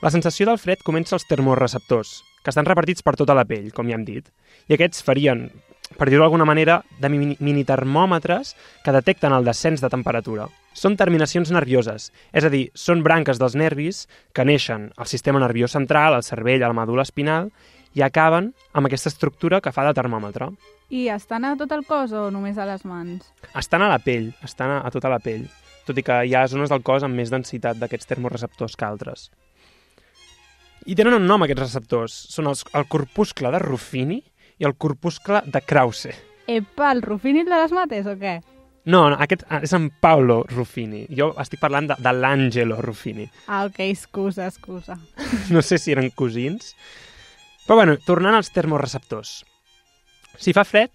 La 0.00 0.12
sensació 0.14 0.46
del 0.48 0.60
fred 0.62 0.80
comença 0.86 1.16
als 1.16 1.26
termoreceptors, 1.28 2.12
que 2.42 2.52
estan 2.52 2.68
repartits 2.68 3.04
per 3.04 3.16
tota 3.20 3.36
la 3.36 3.44
pell, 3.48 3.68
com 3.74 3.88
ja 3.90 3.98
hem 3.98 4.06
dit, 4.06 4.28
i 4.68 4.76
aquests 4.76 5.04
farien, 5.04 5.48
per 5.96 6.08
dir-ho 6.10 6.24
d'alguna 6.24 6.46
manera, 6.48 6.82
de 7.00 7.08
mini 7.10 7.64
termòmetres 7.64 8.54
que 8.84 8.94
detecten 8.94 9.32
el 9.32 9.46
descens 9.46 9.80
de 9.80 9.90
temperatura. 9.92 10.48
Són 10.76 10.96
terminacions 10.98 11.50
nervioses, 11.50 12.10
és 12.32 12.44
a 12.44 12.50
dir, 12.52 12.68
són 12.74 13.02
branques 13.02 13.40
dels 13.40 13.56
nervis 13.58 14.04
que 14.36 14.44
neixen 14.46 14.90
al 14.96 15.08
sistema 15.10 15.40
nerviós 15.42 15.74
central, 15.74 16.14
al 16.14 16.26
cervell, 16.26 16.62
a 16.62 16.70
la 16.70 16.76
medul·la 16.76 17.06
espinal, 17.08 17.48
i 17.96 18.04
acaben 18.04 18.52
amb 18.76 18.86
aquesta 18.86 19.10
estructura 19.10 19.62
que 19.64 19.72
fa 19.72 19.86
de 19.88 19.94
termòmetre. 19.96 20.52
I 20.94 21.08
estan 21.12 21.44
a 21.44 21.56
tot 21.58 21.72
el 21.74 21.82
cos 21.88 22.12
o 22.12 22.28
només 22.30 22.58
a 22.58 22.68
les 22.68 22.84
mans? 22.86 23.26
Estan 23.56 23.82
a 23.82 23.90
la 23.90 23.98
pell, 23.98 24.30
estan 24.44 24.76
a, 24.76 24.78
a 24.86 24.92
tota 24.94 25.10
la 25.10 25.18
pell, 25.24 25.48
tot 25.88 25.98
i 25.98 26.04
que 26.04 26.22
hi 26.28 26.36
ha 26.36 26.46
zones 26.48 26.70
del 26.70 26.84
cos 26.84 27.04
amb 27.04 27.16
més 27.16 27.32
densitat 27.32 27.80
d'aquests 27.80 28.12
termoreceptors 28.12 28.76
que 28.76 28.86
altres. 28.86 29.28
I 30.88 30.94
tenen 30.96 31.18
un 31.18 31.26
nom 31.28 31.42
aquests 31.44 31.64
receptors, 31.64 32.14
són 32.32 32.48
els, 32.52 32.62
el 32.76 32.86
corpuscle 32.88 33.50
de 33.52 33.60
Ruffini 33.60 34.22
i 34.58 34.66
el 34.66 34.76
corpuscle 34.76 35.42
de 35.46 35.62
Krause. 35.62 36.14
Epa, 36.48 36.92
el 36.92 37.02
Ruffini 37.02 37.44
de 37.44 37.54
les 37.54 37.74
mates 37.76 38.06
o 38.08 38.14
què? 38.18 38.38
No, 38.88 39.02
no, 39.10 39.16
aquest 39.20 39.42
és 39.52 39.74
en 39.76 39.90
Paolo 40.00 40.38
Ruffini. 40.48 41.02
Jo 41.12 41.34
estic 41.42 41.60
parlant 41.60 41.90
de, 41.90 41.96
de 42.00 42.12
l'Angelo 42.14 42.78
Ruffini. 42.80 43.26
Ah, 43.46 43.66
ok, 43.66 43.82
excusa, 43.84 44.46
excusa. 44.48 44.96
no 45.54 45.60
sé 45.60 45.76
si 45.76 45.92
eren 45.92 46.08
cosins. 46.16 46.72
Però 47.66 47.76
bueno, 47.76 47.98
tornant 48.00 48.38
als 48.38 48.48
termoreceptors. 48.54 49.42
Si 50.40 50.54
fa 50.56 50.64
fred, 50.64 50.88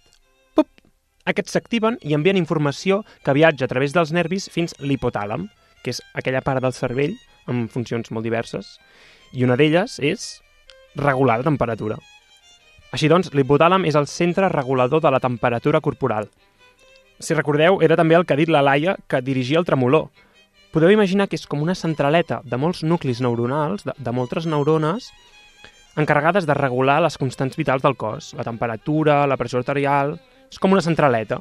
pup, 0.58 0.66
aquests 1.30 1.54
s'activen 1.54 2.00
i 2.02 2.16
envien 2.18 2.40
informació 2.40 3.04
que 3.22 3.36
viatja 3.36 3.68
a 3.68 3.70
través 3.70 3.94
dels 3.94 4.10
nervis 4.16 4.48
fins 4.50 4.74
l'hipotàlam, 4.82 5.46
que 5.84 5.94
és 5.94 6.02
aquella 6.18 6.42
part 6.42 6.64
del 6.64 6.74
cervell 6.74 7.14
amb 7.46 7.70
funcions 7.70 8.10
molt 8.10 8.26
diverses, 8.26 8.74
i 9.30 9.46
una 9.46 9.54
d'elles 9.60 10.00
és 10.02 10.26
regular 10.98 11.38
la 11.38 11.46
temperatura. 11.46 12.00
Així 12.94 13.08
doncs, 13.10 13.32
l'hipotàlam 13.34 13.82
és 13.88 13.96
el 13.98 14.06
centre 14.06 14.46
regulador 14.52 15.00
de 15.02 15.10
la 15.10 15.18
temperatura 15.18 15.80
corporal. 15.82 16.28
si 17.18 17.34
recordeu, 17.34 17.78
era 17.80 17.96
també 17.96 18.14
el 18.14 18.24
que 18.26 18.34
ha 18.34 18.36
dit 18.36 18.48
la 18.48 18.60
Laia 18.62 18.96
que 19.08 19.20
dirigia 19.22 19.58
el 19.58 19.64
tremolor. 19.64 20.10
Podeu 20.72 20.90
imaginar 20.90 21.28
que 21.28 21.36
és 21.36 21.46
com 21.46 21.62
una 21.62 21.74
centraleta 21.74 22.40
de 22.44 22.56
molts 22.58 22.82
nuclis 22.82 23.20
neuronals, 23.22 23.84
de, 23.84 23.94
de 23.96 24.12
moltes 24.12 24.46
neurones, 24.46 25.12
encarregades 25.96 26.46
de 26.46 26.54
regular 26.54 27.00
les 27.02 27.16
constants 27.18 27.56
vitals 27.56 27.82
del 27.82 27.96
cos, 27.96 28.34
la 28.34 28.44
temperatura, 28.44 29.26
la 29.26 29.36
pressió 29.36 29.58
arterial... 29.58 30.18
És 30.54 30.60
com 30.62 30.70
una 30.70 30.84
centraleta. 30.84 31.40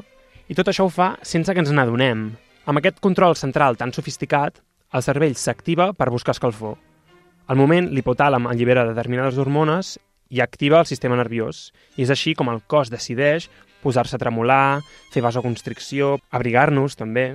I 0.50 0.55
tot 0.57 0.72
això 0.72 0.88
ho 0.88 0.89
fa 0.89 1.12
sense 1.22 1.53
que 1.53 1.62
ens 1.62 1.69
n'adonem. 1.69 2.24
Amb 2.65 2.79
aquest 2.79 2.98
control 3.03 3.36
central 3.38 3.75
tan 3.77 3.91
sofisticat, 3.93 4.55
el 4.89 5.03
cervell 5.05 5.36
s'activa 5.38 5.91
per 5.93 6.10
buscar 6.10 6.33
escalfor. 6.33 6.79
Al 7.45 7.60
moment, 7.60 7.91
l'hipotàlam 7.93 8.48
allibera 8.50 8.88
determinades 8.88 9.38
hormones 9.38 10.00
i 10.33 10.41
activa 10.41 10.81
el 10.81 10.89
sistema 10.89 11.19
nerviós. 11.19 11.67
I 11.93 12.07
és 12.07 12.13
així 12.13 12.33
com 12.33 12.49
el 12.49 12.63
cos 12.65 12.89
decideix 12.89 13.51
posar-se 13.83 14.17
a 14.17 14.21
tremolar, 14.21 14.81
fer 15.13 15.21
vasoconstricció, 15.21 16.17
abrigar-nos, 16.31 16.97
també. 16.97 17.33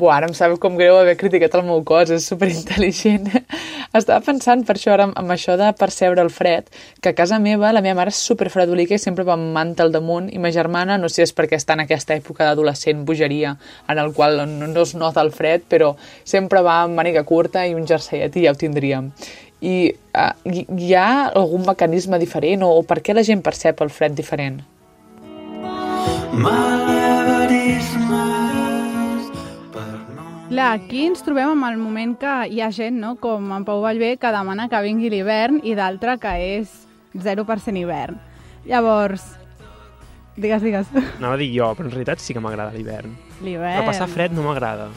Buah, 0.00 0.14
ara 0.16 0.28
em 0.30 0.32
sap 0.32 0.54
com 0.62 0.78
greu 0.80 0.96
haver 0.96 1.12
criticat 1.20 1.52
el 1.58 1.66
meu 1.66 1.82
cos, 1.84 2.08
és 2.14 2.24
superintel·ligent. 2.30 3.26
Estava 3.98 4.22
pensant 4.24 4.62
per 4.64 4.78
això 4.78 4.94
ara 4.94 5.08
amb 5.10 5.34
això 5.34 5.58
de 5.60 5.66
percebre 5.76 6.22
el 6.24 6.30
fred, 6.32 6.70
que 7.02 7.10
a 7.10 7.16
casa 7.18 7.40
meva 7.42 7.72
la 7.74 7.82
meva 7.84 7.98
mare 7.98 8.14
és 8.14 8.22
superfredolica 8.30 8.96
i 8.96 9.02
sempre 9.02 9.26
va 9.28 9.34
amb 9.36 9.50
manta 9.52 9.84
al 9.84 9.92
damunt 9.92 10.30
i 10.32 10.40
ma 10.40 10.54
germana, 10.54 10.96
no 10.96 11.10
sé 11.10 11.20
si 11.20 11.26
és 11.26 11.34
perquè 11.36 11.58
està 11.58 11.76
en 11.76 11.84
aquesta 11.84 12.16
època 12.16 12.46
d'adolescent 12.48 13.04
bogeria 13.04 13.56
en 13.90 14.00
el 14.00 14.14
qual 14.16 14.40
no, 14.46 14.70
no 14.70 14.86
es 14.86 14.94
nota 14.94 15.20
el 15.26 15.34
fred, 15.36 15.68
però 15.68 15.92
sempre 16.24 16.64
va 16.64 16.80
amb 16.86 16.96
màniga 16.96 17.26
curta 17.28 17.66
i 17.66 17.76
un 17.76 17.84
jerseet 17.90 18.40
i 18.40 18.46
ja 18.46 18.54
ho 18.54 18.60
tindríem. 18.62 19.10
I 19.60 19.92
uh, 20.16 20.32
hi 20.44 20.94
ha 20.96 21.28
algun 21.28 21.66
mecanisme 21.68 22.18
diferent 22.18 22.64
o, 22.64 22.70
o 22.80 22.84
per 22.86 23.02
què 23.04 23.16
la 23.16 23.24
gent 23.26 23.42
percep 23.44 23.82
el 23.84 23.92
fred 23.92 24.16
diferent? 24.16 24.62
Clar, 30.50 30.72
aquí 30.74 31.04
ens 31.06 31.20
trobem 31.22 31.52
amb 31.52 31.66
el 31.68 31.76
moment 31.78 32.16
que 32.18 32.32
hi 32.50 32.58
ha 32.64 32.70
gent, 32.74 32.96
no?, 32.98 33.14
com 33.22 33.52
en 33.54 33.66
Pau 33.68 33.84
Vallvé, 33.84 34.16
que 34.18 34.32
demana 34.34 34.66
que 34.72 34.80
vingui 34.82 35.10
l'hivern 35.12 35.60
i 35.62 35.76
d'altra 35.78 36.16
que 36.18 36.32
és 36.58 36.72
0% 37.14 37.78
hivern. 37.78 38.18
Llavors, 38.66 39.22
digues, 40.36 40.64
digues. 40.64 40.90
Anava 41.20 41.36
a 41.36 41.40
dir 41.40 41.52
jo, 41.54 41.70
però 41.76 41.86
en 41.86 41.94
realitat 41.94 42.24
sí 42.24 42.34
que 42.34 42.42
m'agrada 42.42 42.74
l'hivern. 42.74 43.14
L'hivern. 43.44 43.78
Però 43.78 43.86
passar 43.92 44.10
fred 44.10 44.34
no 44.34 44.42
m'agrada. 44.48 44.88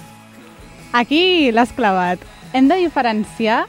Aquí 0.94 1.52
l'has 1.54 1.72
clavat. 1.74 2.22
Hem 2.54 2.68
de 2.70 2.82
diferenciar, 2.82 3.64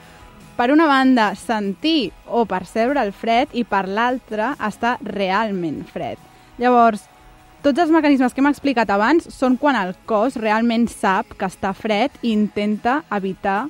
per 0.56 0.70
una 0.70 0.86
banda, 0.86 1.32
sentir 1.34 2.12
o 2.26 2.44
percebre 2.46 3.02
el 3.02 3.12
fred 3.12 3.52
i 3.52 3.64
per 3.66 3.86
l'altra, 3.88 4.54
estar 4.62 4.96
realment 5.02 5.82
fred. 5.90 6.20
Llavors, 6.58 7.08
tots 7.64 7.80
els 7.80 7.90
mecanismes 7.90 8.34
que 8.34 8.42
hem 8.42 8.50
explicat 8.50 8.90
abans 8.92 9.26
són 9.32 9.56
quan 9.56 9.78
el 9.80 9.94
cos 10.06 10.36
realment 10.36 10.86
sap 10.92 11.32
que 11.38 11.48
està 11.48 11.72
fred 11.74 12.14
i 12.22 12.34
intenta 12.34 13.00
evitar 13.16 13.64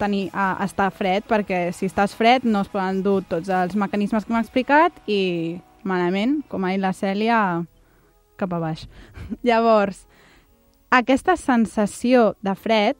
tenir, 0.00 0.28
uh, 0.32 0.54
estar 0.64 0.88
fred, 0.94 1.26
perquè 1.28 1.68
si 1.76 1.90
estàs 1.90 2.14
fred 2.16 2.46
no 2.48 2.62
es 2.64 2.70
poden 2.72 3.02
dur 3.04 3.20
tots 3.28 3.50
els 3.52 3.76
mecanismes 3.76 4.24
que 4.24 4.32
hem 4.32 4.40
explicat 4.40 4.96
i 5.10 5.20
malament, 5.84 6.40
com 6.48 6.64
ha 6.64 6.72
dit 6.72 6.80
la 6.80 6.94
Cèlia, 6.96 7.40
cap 8.40 8.56
a 8.56 8.62
baix. 8.62 8.86
Llavors, 9.46 10.06
aquesta 10.90 11.36
sensació 11.36 12.34
de 12.40 12.56
fred, 12.56 12.96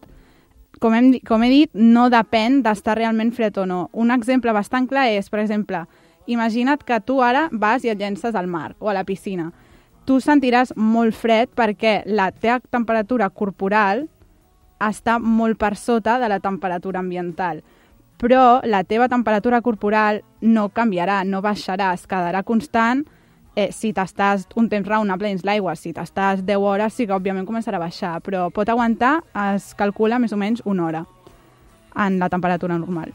com, 0.80 0.94
hem, 0.96 1.14
com 1.28 1.42
he 1.44 1.50
dit, 1.52 1.70
no 1.74 2.08
depèn 2.10 2.62
d'estar 2.64 2.98
realment 2.98 3.30
fred 3.36 3.56
o 3.60 3.66
no. 3.68 3.80
Un 3.92 4.10
exemple 4.10 4.52
bastant 4.56 4.88
clar 4.90 5.06
és, 5.12 5.30
per 5.30 5.44
exemple, 5.44 5.84
imagina't 6.26 6.82
que 6.84 7.00
tu 7.04 7.22
ara 7.22 7.48
vas 7.52 7.84
i 7.84 7.92
et 7.92 8.00
llences 8.00 8.34
al 8.34 8.48
mar 8.50 8.74
o 8.80 8.90
a 8.90 8.96
la 8.96 9.04
piscina 9.04 9.52
tu 10.10 10.16
sentiràs 10.18 10.72
molt 10.74 11.14
fred 11.14 11.52
perquè 11.54 12.00
la 12.10 12.30
teva 12.32 12.58
temperatura 12.74 13.28
corporal 13.30 14.08
està 14.82 15.20
molt 15.22 15.58
per 15.60 15.76
sota 15.76 16.16
de 16.18 16.26
la 16.26 16.40
temperatura 16.40 16.98
ambiental. 16.98 17.60
Però 18.18 18.60
la 18.66 18.82
teva 18.84 19.06
temperatura 19.08 19.60
corporal 19.62 20.18
no 20.40 20.68
canviarà, 20.74 21.22
no 21.24 21.40
baixarà, 21.44 21.92
es 21.94 22.08
quedarà 22.10 22.42
constant 22.42 23.04
eh, 23.56 23.70
si 23.72 23.92
t'estàs 23.92 24.46
un 24.56 24.68
temps 24.70 24.86
raonable 24.86 25.30
dins 25.30 25.44
l'aigua. 25.46 25.74
Si 25.76 25.92
t'estàs 25.96 26.44
10 26.46 26.60
hores 26.60 26.94
sí 26.94 27.06
que 27.06 27.16
òbviament 27.16 27.48
començarà 27.48 27.80
a 27.80 27.86
baixar, 27.86 28.18
però 28.24 28.48
pot 28.54 28.68
aguantar, 28.68 29.20
es 29.54 29.72
calcula 29.78 30.18
més 30.18 30.32
o 30.32 30.38
menys 30.40 30.62
una 30.64 30.86
hora 30.86 31.04
en 31.96 32.18
la 32.18 32.28
temperatura 32.28 32.78
normal. 32.78 33.12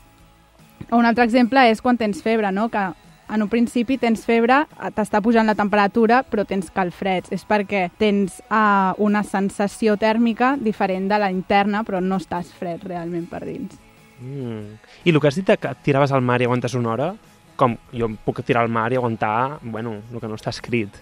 Un 0.92 1.06
altre 1.06 1.24
exemple 1.24 1.64
és 1.72 1.82
quan 1.82 1.98
tens 1.98 2.22
febre, 2.22 2.52
no? 2.52 2.70
que 2.70 2.92
en 3.26 3.42
un 3.42 3.50
principi 3.50 3.98
tens 3.98 4.22
febre, 4.26 4.60
t'està 4.94 5.22
pujant 5.26 5.48
la 5.50 5.56
temperatura, 5.58 6.22
però 6.30 6.46
tens 6.46 6.70
calfreds. 6.74 7.32
És 7.34 7.46
perquè 7.48 7.88
tens 7.98 8.38
uh, 8.52 8.94
una 9.02 9.24
sensació 9.26 9.96
tèrmica 9.98 10.56
diferent 10.62 11.10
de 11.10 11.20
la 11.22 11.32
interna, 11.34 11.82
però 11.88 12.02
no 12.04 12.20
estàs 12.22 12.52
fred 12.54 12.86
realment 12.86 13.26
per 13.32 13.42
dins. 13.48 13.80
Mm. 14.22 14.78
I 15.04 15.12
el 15.12 15.20
que 15.20 15.32
has 15.32 15.40
dit 15.40 15.50
que 15.50 15.72
et 15.72 15.82
tiraves 15.84 16.14
al 16.14 16.22
mar 16.22 16.38
i 16.42 16.46
aguantes 16.46 16.78
una 16.78 16.94
hora, 16.94 17.10
com 17.56 17.78
jo 17.94 18.10
em 18.12 18.16
puc 18.26 18.42
tirar 18.46 18.66
al 18.66 18.72
mar 18.72 18.92
i 18.94 19.00
aguantar, 19.00 19.60
bueno, 19.64 20.00
el 20.12 20.22
que 20.22 20.30
no 20.30 20.38
està 20.40 20.52
escrit. 20.54 21.02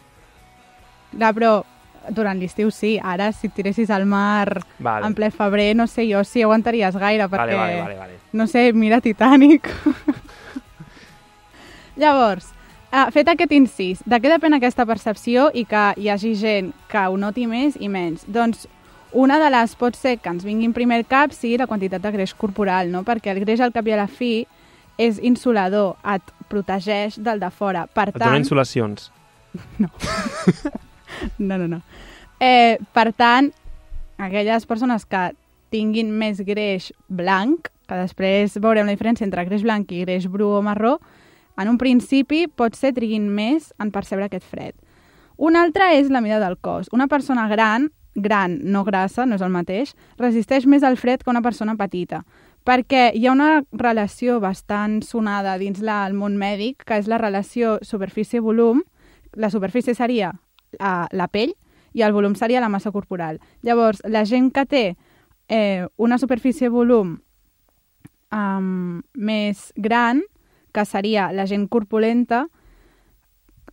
Clar, 1.14 1.32
però 1.34 1.54
durant 2.10 2.40
l'estiu 2.40 2.72
sí. 2.72 2.98
Ara, 3.00 3.32
si 3.32 3.48
et 3.48 3.56
tiressis 3.56 3.92
al 3.94 4.06
mar 4.10 4.62
vale. 4.80 5.08
en 5.08 5.16
ple 5.16 5.30
febrer, 5.32 5.74
no 5.76 5.88
sé 5.88 6.08
jo 6.10 6.24
si 6.28 6.44
aguantaries 6.44 6.98
gaire, 7.00 7.28
perquè, 7.32 7.56
vale, 7.56 7.60
vale, 7.60 7.82
vale, 7.82 7.98
vale. 7.98 8.20
no 8.34 8.48
sé, 8.48 8.72
mira 8.74 9.02
Titanic. 9.02 9.70
Llavors, 12.02 12.50
uh, 12.92 13.10
fet 13.14 13.30
aquest 13.30 13.52
incís, 13.54 14.02
de 14.06 14.20
què 14.20 14.32
depèn 14.32 14.58
aquesta 14.58 14.86
percepció 14.90 15.50
i 15.54 15.66
que 15.70 15.92
hi 15.98 16.10
hagi 16.10 16.34
gent 16.36 16.74
que 16.90 17.06
ho 17.08 17.18
noti 17.18 17.46
més 17.48 17.78
i 17.80 17.90
menys? 17.90 18.26
Doncs 18.28 18.68
una 19.14 19.38
de 19.38 19.52
les 19.54 19.76
pot 19.78 19.96
ser 19.96 20.18
que 20.18 20.32
ens 20.34 20.44
vingui 20.44 20.66
en 20.66 20.74
primer 20.74 21.04
cap 21.06 21.36
sigui 21.38 21.60
la 21.62 21.70
quantitat 21.70 22.02
de 22.02 22.12
greix 22.16 22.34
corporal, 22.34 22.90
no? 22.90 23.04
perquè 23.06 23.30
el 23.32 23.44
greix 23.46 23.62
al 23.62 23.74
cap 23.76 23.86
i 23.88 23.94
a 23.94 24.00
la 24.02 24.10
fi 24.10 24.48
és 25.02 25.20
insolador, 25.22 25.96
et 26.06 26.34
protegeix 26.50 27.18
del 27.22 27.42
de 27.42 27.50
fora. 27.52 27.86
Per 27.88 28.10
et 28.12 28.18
tant... 28.18 28.30
dona 28.30 28.42
insolacions. 28.44 29.12
No. 29.78 29.86
no, 31.38 31.58
no, 31.60 31.68
no. 31.68 31.80
Eh, 32.42 32.80
per 32.92 33.12
tant, 33.14 33.52
aquelles 34.18 34.66
persones 34.66 35.06
que 35.06 35.28
tinguin 35.74 36.10
més 36.10 36.42
greix 36.46 36.92
blanc, 37.08 37.70
que 37.86 38.00
després 38.00 38.58
veurem 38.58 38.90
la 38.90 38.96
diferència 38.96 39.28
entre 39.28 39.46
greix 39.46 39.62
blanc 39.66 39.92
i 39.94 40.02
greix 40.08 40.26
bru 40.32 40.50
o 40.58 40.64
marró, 40.66 40.98
en 41.58 41.70
un 41.70 41.78
principi 41.78 42.48
pot 42.48 42.74
ser 42.78 42.94
triguin 42.98 43.28
més 43.30 43.72
en 43.82 43.92
percebre 43.94 44.26
aquest 44.26 44.48
fred. 44.50 44.74
Una 45.38 45.64
altra 45.66 45.92
és 45.94 46.10
la 46.14 46.22
mida 46.22 46.40
del 46.42 46.58
cos. 46.58 46.90
Una 46.94 47.08
persona 47.08 47.48
gran, 47.50 47.92
gran, 48.16 48.60
no 48.64 48.84
grassa, 48.84 49.26
no 49.26 49.38
és 49.38 49.46
el 49.46 49.54
mateix, 49.54 49.94
resisteix 50.18 50.66
més 50.70 50.84
al 50.84 50.98
fred 50.98 51.24
que 51.24 51.34
una 51.34 51.42
persona 51.42 51.76
petita, 51.78 52.24
perquè 52.66 53.12
hi 53.16 53.28
ha 53.28 53.34
una 53.36 53.64
relació 53.72 54.40
bastant 54.44 55.02
sonada 55.04 55.58
dins 55.60 55.82
la, 55.84 56.04
el 56.08 56.16
món 56.16 56.38
mèdic, 56.40 56.84
que 56.88 57.00
és 57.02 57.10
la 57.12 57.20
relació 57.22 57.78
superfície-volum. 57.84 58.84
La 59.36 59.50
superfície 59.50 59.96
seria 59.96 60.34
la, 60.80 61.08
la 61.12 61.28
pell 61.28 61.54
i 61.94 62.02
el 62.02 62.14
volum 62.14 62.36
seria 62.36 62.62
la 62.64 62.72
massa 62.72 62.92
corporal. 62.92 63.40
Llavors, 63.62 64.02
la 64.10 64.26
gent 64.26 64.50
que 64.54 64.66
té 64.66 64.86
eh, 65.48 65.86
una 65.98 66.18
superfície-volum 66.18 67.18
um, 68.34 69.02
més 69.14 69.72
gran 69.76 70.24
que 70.74 70.86
seria 70.90 71.30
la 71.32 71.46
gent 71.46 71.68
corpulenta, 71.70 72.48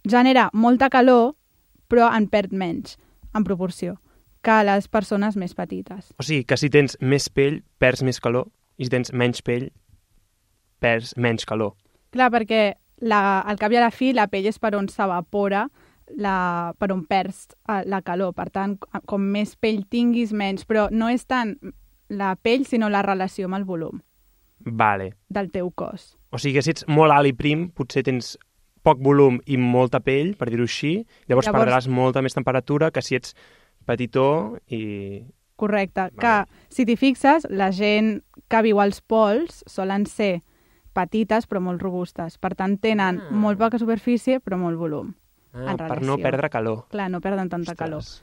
genera 0.05 0.51
molta 0.53 0.91
calor, 0.93 1.35
però 1.89 2.11
en 2.13 2.29
perd 2.29 2.53
menys, 2.53 2.99
en 3.33 3.45
proporció, 3.45 3.97
que 4.45 4.61
les 4.69 4.89
persones 4.89 5.37
més 5.41 5.57
petites. 5.57 6.13
O 6.21 6.25
sigui, 6.27 6.45
que 6.45 6.59
si 6.61 6.69
tens 6.69 6.99
més 7.01 7.31
pell, 7.33 7.63
perds 7.81 8.05
més 8.05 8.21
calor, 8.21 8.51
i 8.81 8.87
si 8.89 8.93
tens 8.93 9.13
menys 9.13 9.43
pell, 9.45 9.69
perds 10.81 11.13
menys 11.21 11.45
calor. 11.45 11.75
Clar, 12.15 12.31
perquè 12.33 12.63
la, 13.05 13.41
al 13.45 13.61
cap 13.61 13.73
i 13.73 13.79
a 13.79 13.85
la 13.85 13.93
fi 13.93 14.15
la 14.17 14.27
pell 14.33 14.49
és 14.49 14.59
per 14.59 14.73
on 14.79 14.89
s'evapora, 14.89 15.67
la, 16.19 16.37
per 16.81 16.91
on 16.95 17.05
perds 17.07 17.51
eh, 17.69 17.83
la 17.87 18.01
calor. 18.03 18.33
Per 18.35 18.49
tant, 18.51 18.79
com 19.07 19.29
més 19.37 19.55
pell 19.61 19.85
tinguis, 19.93 20.33
menys. 20.33 20.65
Però 20.67 20.89
no 20.91 21.11
és 21.13 21.27
tant 21.29 21.55
la 22.11 22.35
pell, 22.41 22.65
sinó 22.67 22.89
la 22.91 23.05
relació 23.07 23.47
amb 23.47 23.61
el 23.61 23.67
volum 23.69 24.01
Vale. 24.67 25.13
del 25.29 25.53
teu 25.53 25.71
cos. 25.71 26.17
O 26.31 26.39
sigui 26.39 26.57
que 26.59 26.65
si 26.65 26.73
ets 26.75 26.87
molt 26.91 27.15
alt 27.15 27.31
i 27.31 27.35
prim, 27.37 27.69
potser 27.71 28.03
tens 28.07 28.35
poc 28.83 29.01
volum 29.05 29.39
i 29.47 29.59
molta 29.61 30.01
pell, 30.01 30.35
per 30.41 30.49
dir-ho 30.49 30.65
així, 30.65 31.05
llavors, 31.29 31.47
Llavors- 31.47 31.67
perdràs 31.69 31.89
molta 31.93 32.23
més 32.25 32.35
temperatura 32.35 32.91
que 32.91 33.03
si 33.05 33.19
ets 33.19 33.35
petitó 33.87 34.59
i... 34.67 35.23
Correcte. 35.61 36.09
Vale. 36.09 36.17
Que, 36.17 36.35
si 36.73 36.87
t'hi 36.89 36.97
fixes, 36.97 37.47
la 37.51 37.71
gent 37.77 38.23
que 38.49 38.63
viu 38.65 38.81
als 38.81 39.03
pols 39.05 39.61
solen 39.69 40.07
ser 40.09 40.41
petites 40.97 41.47
però 41.47 41.61
molt 41.63 41.83
robustes. 41.85 42.39
Per 42.41 42.55
tant, 42.59 42.79
tenen 42.83 43.21
Ah. 43.21 43.29
molt 43.31 43.59
poca 43.61 43.79
superfície 43.79 44.41
però 44.41 44.57
molt 44.59 44.79
volum. 44.81 45.15
Ah, 45.53 45.77
per 45.77 46.01
no 46.03 46.17
perdre 46.19 46.49
calor. 46.51 46.85
Clar, 46.91 47.11
no 47.11 47.21
perden 47.21 47.49
tanta 47.49 47.75
calor. 47.75 47.99
Ostres. 47.99 48.23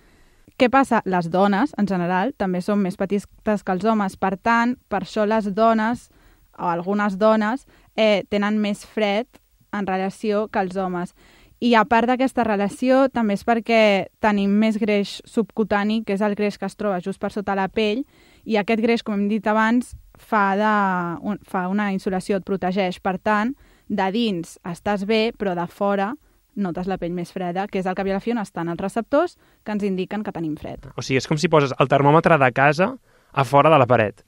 Què 0.58 0.70
passa? 0.72 1.01
Les 1.06 1.29
dones, 1.29 1.74
en 1.77 1.86
general, 1.88 2.34
també 2.34 2.62
són 2.62 2.79
més 2.82 2.96
petites 2.98 3.63
que 3.63 3.72
els 3.72 3.86
homes. 3.86 4.15
Per 4.17 4.38
tant, 4.38 4.77
per 4.89 5.03
això 5.03 5.25
les 5.27 5.53
dones, 5.53 6.10
o 6.58 6.63
algunes 6.72 7.17
dones, 7.20 7.67
eh, 7.96 8.24
tenen 8.29 8.58
més 8.60 8.86
fred 8.86 9.27
en 9.72 9.86
relació 9.86 10.48
que 10.48 10.60
els 10.60 10.75
homes. 10.77 11.13
I 11.59 11.73
a 11.73 11.83
part 11.89 12.05
d'aquesta 12.05 12.43
relació, 12.45 13.07
també 13.09 13.33
és 13.33 13.43
perquè 13.45 13.79
tenim 14.21 14.51
més 14.61 14.77
greix 14.77 15.17
subcutani, 15.25 16.03
que 16.05 16.13
és 16.13 16.21
el 16.21 16.35
greix 16.37 16.59
que 16.61 16.67
es 16.69 16.77
troba 16.77 17.01
just 17.01 17.19
per 17.19 17.31
sota 17.33 17.55
la 17.57 17.65
pell, 17.67 18.03
i 18.45 18.59
aquest 18.61 18.83
greix, 18.83 19.01
com 19.03 19.15
hem 19.17 19.25
dit 19.31 19.47
abans, 19.49 19.95
fa, 20.17 20.43
de, 20.59 20.75
un, 21.25 21.39
fa 21.43 21.65
una 21.71 21.89
insolació, 21.95 22.37
et 22.37 22.45
protegeix. 22.45 23.01
Per 23.01 23.17
tant, 23.17 23.55
de 23.89 24.07
dins 24.13 24.57
estàs 24.69 25.07
bé, 25.09 25.31
però 25.33 25.55
de 25.57 25.65
fora 25.67 26.13
notes 26.57 26.87
la 26.89 26.97
pell 26.97 27.13
més 27.13 27.31
freda, 27.33 27.67
que 27.69 27.79
és 27.79 27.87
el 27.87 27.95
que 27.95 28.03
a 28.05 28.09
la 28.09 28.21
fi 28.21 28.33
on 28.33 28.41
estan 28.41 28.69
els 28.69 28.81
receptors 28.81 29.37
que 29.63 29.71
ens 29.75 29.85
indiquen 29.85 30.23
que 30.25 30.33
tenim 30.33 30.55
fred. 30.57 30.89
O 30.97 31.05
sigui, 31.05 31.19
és 31.21 31.29
com 31.29 31.37
si 31.37 31.49
poses 31.53 31.73
el 31.77 31.89
termòmetre 31.89 32.37
de 32.41 32.51
casa 32.51 32.95
a 33.31 33.45
fora 33.45 33.69
de 33.69 33.77
la 33.77 33.87
paret. 33.89 34.23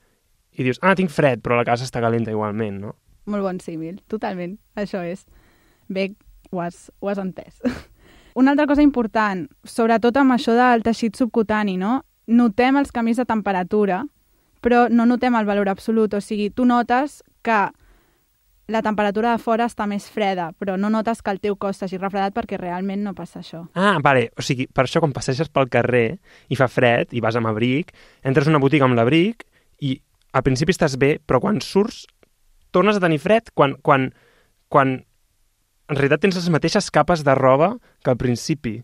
I 0.58 0.66
dius, 0.66 0.78
ah, 0.82 0.94
tinc 0.94 1.10
fred, 1.10 1.42
però 1.42 1.58
la 1.58 1.66
casa 1.66 1.86
està 1.86 2.02
calenta 2.02 2.30
igualment, 2.30 2.80
no? 2.82 2.94
Molt 3.30 3.44
bon 3.44 3.60
símil, 3.62 4.00
totalment. 4.10 4.56
Això 4.78 5.02
és. 5.06 5.26
Bé, 5.90 6.12
ho 6.50 6.60
has, 6.60 6.90
ho 7.00 7.08
has 7.08 7.18
entès. 7.18 7.60
Una 8.34 8.52
altra 8.52 8.66
cosa 8.66 8.82
important, 8.82 9.46
sobretot 9.66 10.16
amb 10.20 10.36
això 10.36 10.54
del 10.54 10.84
teixit 10.86 11.18
subcutani, 11.18 11.76
no? 11.80 12.00
Notem 12.30 12.78
els 12.78 12.92
canvis 12.94 13.18
de 13.18 13.26
temperatura, 13.26 14.04
però 14.62 14.86
no 14.90 15.06
notem 15.08 15.34
el 15.34 15.48
valor 15.48 15.70
absolut. 15.72 16.14
O 16.14 16.20
sigui, 16.22 16.50
tu 16.54 16.64
notes 16.68 17.24
que 17.42 17.58
la 18.70 18.82
temperatura 18.86 19.32
de 19.34 19.42
fora 19.42 19.66
està 19.66 19.86
més 19.90 20.06
freda, 20.14 20.52
però 20.54 20.76
no 20.78 20.92
notes 20.94 21.24
que 21.26 21.32
el 21.34 21.40
teu 21.42 21.56
cos 21.58 21.80
s'hagi 21.80 21.98
refredat 21.98 22.36
perquè 22.36 22.58
realment 22.60 23.02
no 23.02 23.16
passa 23.18 23.40
això. 23.40 23.64
Ah, 23.74 23.98
vale. 24.02 24.28
O 24.38 24.46
sigui, 24.46 24.68
per 24.70 24.86
això 24.86 25.02
quan 25.02 25.14
passeges 25.16 25.50
pel 25.50 25.68
carrer 25.72 26.20
i 26.48 26.58
fa 26.58 26.70
fred 26.70 27.10
i 27.10 27.22
vas 27.24 27.36
amb 27.36 27.50
abric, 27.50 27.90
entres 28.22 28.46
a 28.46 28.54
una 28.54 28.62
botiga 28.62 28.86
amb 28.86 28.94
l'abric 28.94 29.42
i 29.82 29.96
al 30.30 30.46
principi 30.46 30.70
estàs 30.76 30.94
bé, 31.02 31.16
però 31.18 31.42
quan 31.42 31.58
surts 31.64 32.04
tornes 32.70 32.96
a 32.96 33.02
tenir 33.02 33.18
fred 33.18 33.50
quan, 33.58 33.74
quan, 33.82 34.12
quan 34.70 35.00
en 35.90 35.98
realitat 35.98 36.22
tens 36.22 36.38
les 36.38 36.48
mateixes 36.54 36.90
capes 36.94 37.24
de 37.26 37.34
roba 37.34 37.74
que 38.04 38.12
al 38.12 38.18
principi. 38.20 38.78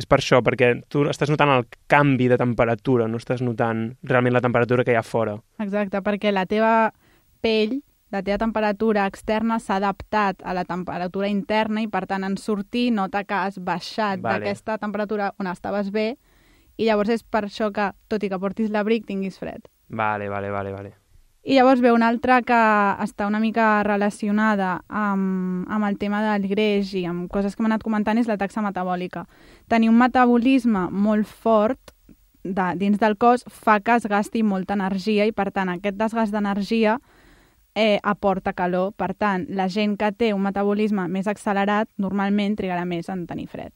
És 0.00 0.06
per 0.08 0.20
això, 0.22 0.38
perquè 0.40 0.72
tu 0.88 1.02
estàs 1.10 1.28
notant 1.28 1.50
el 1.52 1.66
canvi 1.90 2.30
de 2.30 2.38
temperatura, 2.40 3.08
no 3.10 3.18
estàs 3.20 3.42
notant 3.44 3.90
realment 4.06 4.38
la 4.38 4.40
temperatura 4.40 4.86
que 4.86 4.94
hi 4.94 4.98
ha 5.00 5.04
fora. 5.04 5.34
Exacte, 5.60 6.00
perquè 6.06 6.32
la 6.32 6.46
teva 6.48 6.92
pell 7.44 7.80
la 8.10 8.24
teva 8.26 8.40
temperatura 8.42 9.04
externa 9.06 9.60
s'ha 9.62 9.76
adaptat 9.78 10.40
a 10.42 10.54
la 10.56 10.64
temperatura 10.66 11.28
interna 11.30 11.82
i, 11.84 11.86
per 11.86 12.08
tant, 12.10 12.24
en 12.26 12.34
sortir 12.42 12.88
nota 12.90 13.22
que 13.22 13.36
has 13.36 13.60
baixat 13.62 14.18
Vale. 14.18 14.40
d'aquesta 14.40 14.80
temperatura 14.82 15.30
on 15.38 15.46
estaves 15.46 15.92
bé 15.94 16.16
i 16.76 16.88
llavors 16.88 17.12
és 17.14 17.22
per 17.22 17.44
això 17.46 17.70
que, 17.70 17.92
tot 18.08 18.24
i 18.24 18.32
que 18.32 18.40
portis 18.42 18.72
l'abric, 18.72 19.06
tinguis 19.06 19.38
fred. 19.38 19.68
Vale, 19.86 20.28
vale, 20.28 20.50
vale, 20.50 20.72
vale. 20.74 20.99
I 21.42 21.54
llavors 21.54 21.80
ve 21.80 21.88
una 21.92 22.10
altra 22.12 22.42
que 22.44 22.56
està 23.00 23.24
una 23.26 23.40
mica 23.40 23.82
relacionada 23.86 24.82
amb, 24.88 25.64
amb 25.72 25.86
el 25.88 25.96
tema 25.96 26.20
del 26.20 26.44
greix 26.50 26.92
i 27.00 27.06
amb 27.08 27.30
coses 27.32 27.56
que 27.56 27.64
m'han 27.64 27.72
anat 27.72 27.86
comentant 27.86 28.20
és 28.20 28.28
la 28.28 28.36
taxa 28.36 28.60
metabòlica. 28.60 29.24
Tenir 29.72 29.88
un 29.88 29.96
metabolisme 29.96 30.90
molt 30.92 31.24
fort 31.24 31.94
de, 32.44 32.66
dins 32.76 33.00
del 33.00 33.16
cos 33.16 33.46
fa 33.48 33.78
que 33.80 33.96
es 33.96 34.04
gasti 34.04 34.44
molta 34.44 34.76
energia 34.76 35.24
i, 35.24 35.32
per 35.32 35.48
tant, 35.48 35.72
aquest 35.72 35.96
desgast 35.96 36.36
d'energia 36.36 36.98
eh, 37.74 37.98
aporta 38.02 38.52
calor. 38.52 38.92
Per 38.92 39.14
tant, 39.16 39.48
la 39.48 39.70
gent 39.72 39.96
que 39.96 40.12
té 40.12 40.34
un 40.36 40.44
metabolisme 40.44 41.08
més 41.08 41.28
accelerat 41.30 41.88
normalment 41.96 42.56
trigarà 42.60 42.84
més 42.84 43.08
en 43.08 43.24
tenir 43.26 43.48
fred. 43.48 43.72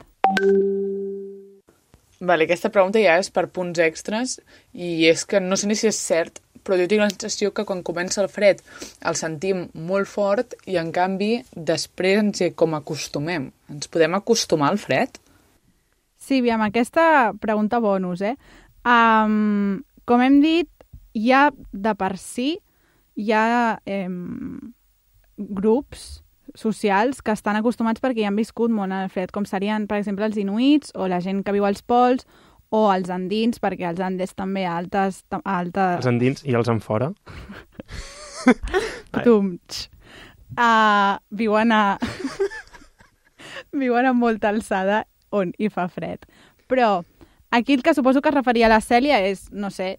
Vale, 2.21 2.45
aquesta 2.45 2.69
pregunta 2.73 3.01
ja 3.01 3.17
és 3.21 3.33
per 3.33 3.49
punts 3.49 3.81
extras 3.81 4.39
i 4.73 5.09
és 5.09 5.25
que 5.25 5.41
no 5.41 5.57
sé 5.57 5.69
ni 5.69 5.77
si 5.77 5.89
és 5.89 5.97
cert, 5.97 6.45
però 6.65 6.79
jo 6.81 6.89
tinc 6.91 7.05
la 7.05 7.11
sensació 7.13 7.53
que 7.55 7.67
quan 7.69 7.85
comença 7.87 8.23
el 8.23 8.31
fred 8.33 8.63
el 9.05 9.19
sentim 9.21 9.67
molt 9.75 10.11
fort 10.11 10.57
i 10.67 10.79
en 10.81 10.91
canvi 10.95 11.37
després 11.55 12.23
ens 12.23 12.43
hi 12.43 12.51
com 12.57 12.75
acostumem. 12.75 13.51
Ens 13.71 13.91
podem 13.93 14.17
acostumar 14.17 14.73
al 14.73 14.81
fred? 14.81 15.21
Sí, 16.19 16.41
aviam, 16.41 16.65
aquesta 16.65 17.35
pregunta 17.41 17.83
bonus, 17.85 18.23
eh? 18.25 18.37
Um, 18.85 19.83
com 20.09 20.23
hem 20.25 20.41
dit, 20.41 20.71
ja 21.15 21.51
de 21.73 21.95
per 21.97 22.15
si 22.21 22.55
hi 23.15 23.33
ha 23.33 23.79
eh, 23.87 24.09
grups 25.37 26.25
socials 26.55 27.21
que 27.23 27.35
estan 27.35 27.59
acostumats 27.59 28.03
perquè 28.03 28.23
hi 28.23 28.29
han 28.29 28.39
viscut 28.39 28.73
molt 28.73 28.93
en 28.93 29.05
el 29.05 29.13
fred, 29.13 29.33
com 29.35 29.47
serien, 29.49 29.89
per 29.91 29.99
exemple, 30.01 30.27
els 30.27 30.39
inuits 30.41 30.95
o 30.95 31.09
la 31.11 31.21
gent 31.25 31.43
que 31.45 31.55
viu 31.55 31.67
als 31.67 31.83
pols 31.83 32.27
o 32.75 32.85
els 32.91 33.11
andins, 33.13 33.61
perquè 33.63 33.87
els 33.93 34.03
andes 34.03 34.35
també 34.35 34.65
altes... 34.67 35.23
Altes... 35.43 36.01
Els 36.01 36.11
endins 36.11 36.45
i 36.47 36.57
els 36.59 36.71
en 36.73 36.81
fora? 36.83 37.13
Tumx. 39.25 39.89
Uh, 40.55 41.19
viuen 41.31 41.75
a... 41.75 41.83
viuen 43.85 44.07
a 44.11 44.15
molta 44.15 44.51
alçada 44.51 45.05
on 45.35 45.53
hi 45.59 45.71
fa 45.71 45.87
fred. 45.91 46.27
Però 46.71 47.05
aquí 47.55 47.79
el 47.79 47.83
que 47.83 47.95
suposo 47.95 48.23
que 48.23 48.31
es 48.31 48.35
referia 48.35 48.67
a 48.67 48.75
la 48.75 48.83
Cèlia 48.83 49.21
és, 49.27 49.49
no 49.53 49.71
sé, 49.71 49.99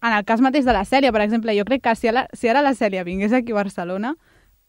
en 0.00 0.12
el 0.12 0.24
cas 0.24 0.40
mateix 0.40 0.64
de 0.64 0.74
la 0.74 0.84
Cèlia, 0.88 1.12
per 1.12 1.22
exemple, 1.24 1.54
jo 1.56 1.64
crec 1.68 1.84
que 1.84 1.94
si, 1.96 2.10
la, 2.12 2.26
si 2.32 2.48
ara 2.48 2.64
la 2.64 2.74
Cèlia 2.74 3.04
vingués 3.04 3.34
aquí 3.36 3.52
a 3.52 3.60
Barcelona, 3.60 4.14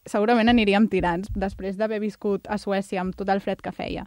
segurament 0.07 0.51
aniríem 0.51 0.88
tirants, 0.91 1.31
després 1.36 1.77
d'haver 1.79 1.99
viscut 2.03 2.47
a 2.51 2.60
Suècia 2.62 3.01
amb 3.03 3.15
tot 3.15 3.29
el 3.31 3.41
fred 3.43 3.63
que 3.63 3.73
feia. 3.75 4.05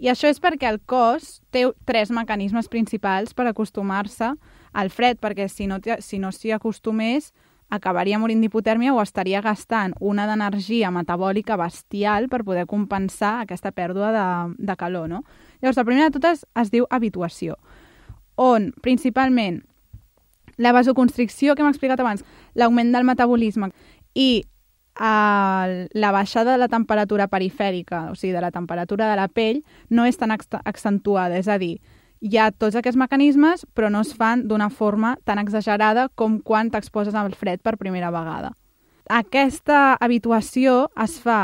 I 0.00 0.08
això 0.08 0.30
és 0.32 0.40
perquè 0.40 0.70
el 0.70 0.80
cos 0.88 1.42
té 1.52 1.66
tres 1.84 2.08
mecanismes 2.10 2.70
principals 2.72 3.34
per 3.36 3.44
acostumar-se 3.50 4.32
al 4.72 4.88
fred, 4.88 5.18
perquè 5.20 5.48
si 5.52 5.66
no, 5.68 5.76
si 6.00 6.18
no 6.18 6.30
s'hi 6.32 6.54
acostumés, 6.56 7.34
acabaria 7.70 8.18
morint 8.18 8.40
d'hipotèrmia 8.40 8.94
o 8.96 9.02
estaria 9.02 9.42
gastant 9.44 9.92
una 10.00 10.26
d'energia 10.26 10.90
metabòlica 10.90 11.58
bestial 11.60 12.30
per 12.32 12.42
poder 12.44 12.64
compensar 12.66 13.42
aquesta 13.44 13.70
pèrdua 13.76 14.10
de, 14.16 14.26
de 14.58 14.76
calor, 14.76 15.08
no? 15.08 15.22
Llavors, 15.60 15.76
la 15.76 15.84
primera 15.84 16.08
de 16.08 16.16
totes 16.16 16.46
es 16.58 16.72
diu 16.72 16.88
habituació, 16.90 17.58
on 18.40 18.72
principalment 18.82 19.60
la 20.56 20.72
vasoconstricció 20.72 21.54
que 21.54 21.62
hem 21.62 21.70
explicat 21.70 22.00
abans, 22.00 22.24
l'augment 22.54 22.90
del 22.92 23.06
metabolisme 23.08 23.70
i 24.16 24.44
el, 25.00 25.88
la 25.92 26.12
baixada 26.12 26.52
de 26.52 26.58
la 26.60 26.68
temperatura 26.68 27.28
perifèrica, 27.32 28.10
o 28.12 28.14
sigui, 28.14 28.34
de 28.36 28.42
la 28.44 28.52
temperatura 28.52 29.08
de 29.08 29.16
la 29.16 29.28
pell, 29.28 29.62
no 29.88 30.04
és 30.04 30.20
tan 30.20 30.34
accentuada. 30.36 31.38
És 31.40 31.48
a 31.48 31.56
dir, 31.58 31.78
hi 32.20 32.36
ha 32.36 32.50
tots 32.52 32.76
aquests 32.76 33.00
mecanismes, 33.00 33.64
però 33.74 33.88
no 33.88 34.02
es 34.04 34.12
fan 34.14 34.44
d'una 34.48 34.68
forma 34.68 35.16
tan 35.24 35.40
exagerada 35.40 36.10
com 36.14 36.38
quan 36.44 36.70
t'exposes 36.70 37.16
al 37.16 37.32
fred 37.34 37.62
per 37.64 37.78
primera 37.80 38.12
vegada. 38.12 38.52
Aquesta 39.08 39.96
habituació 39.96 40.90
es 41.00 41.16
fa 41.18 41.40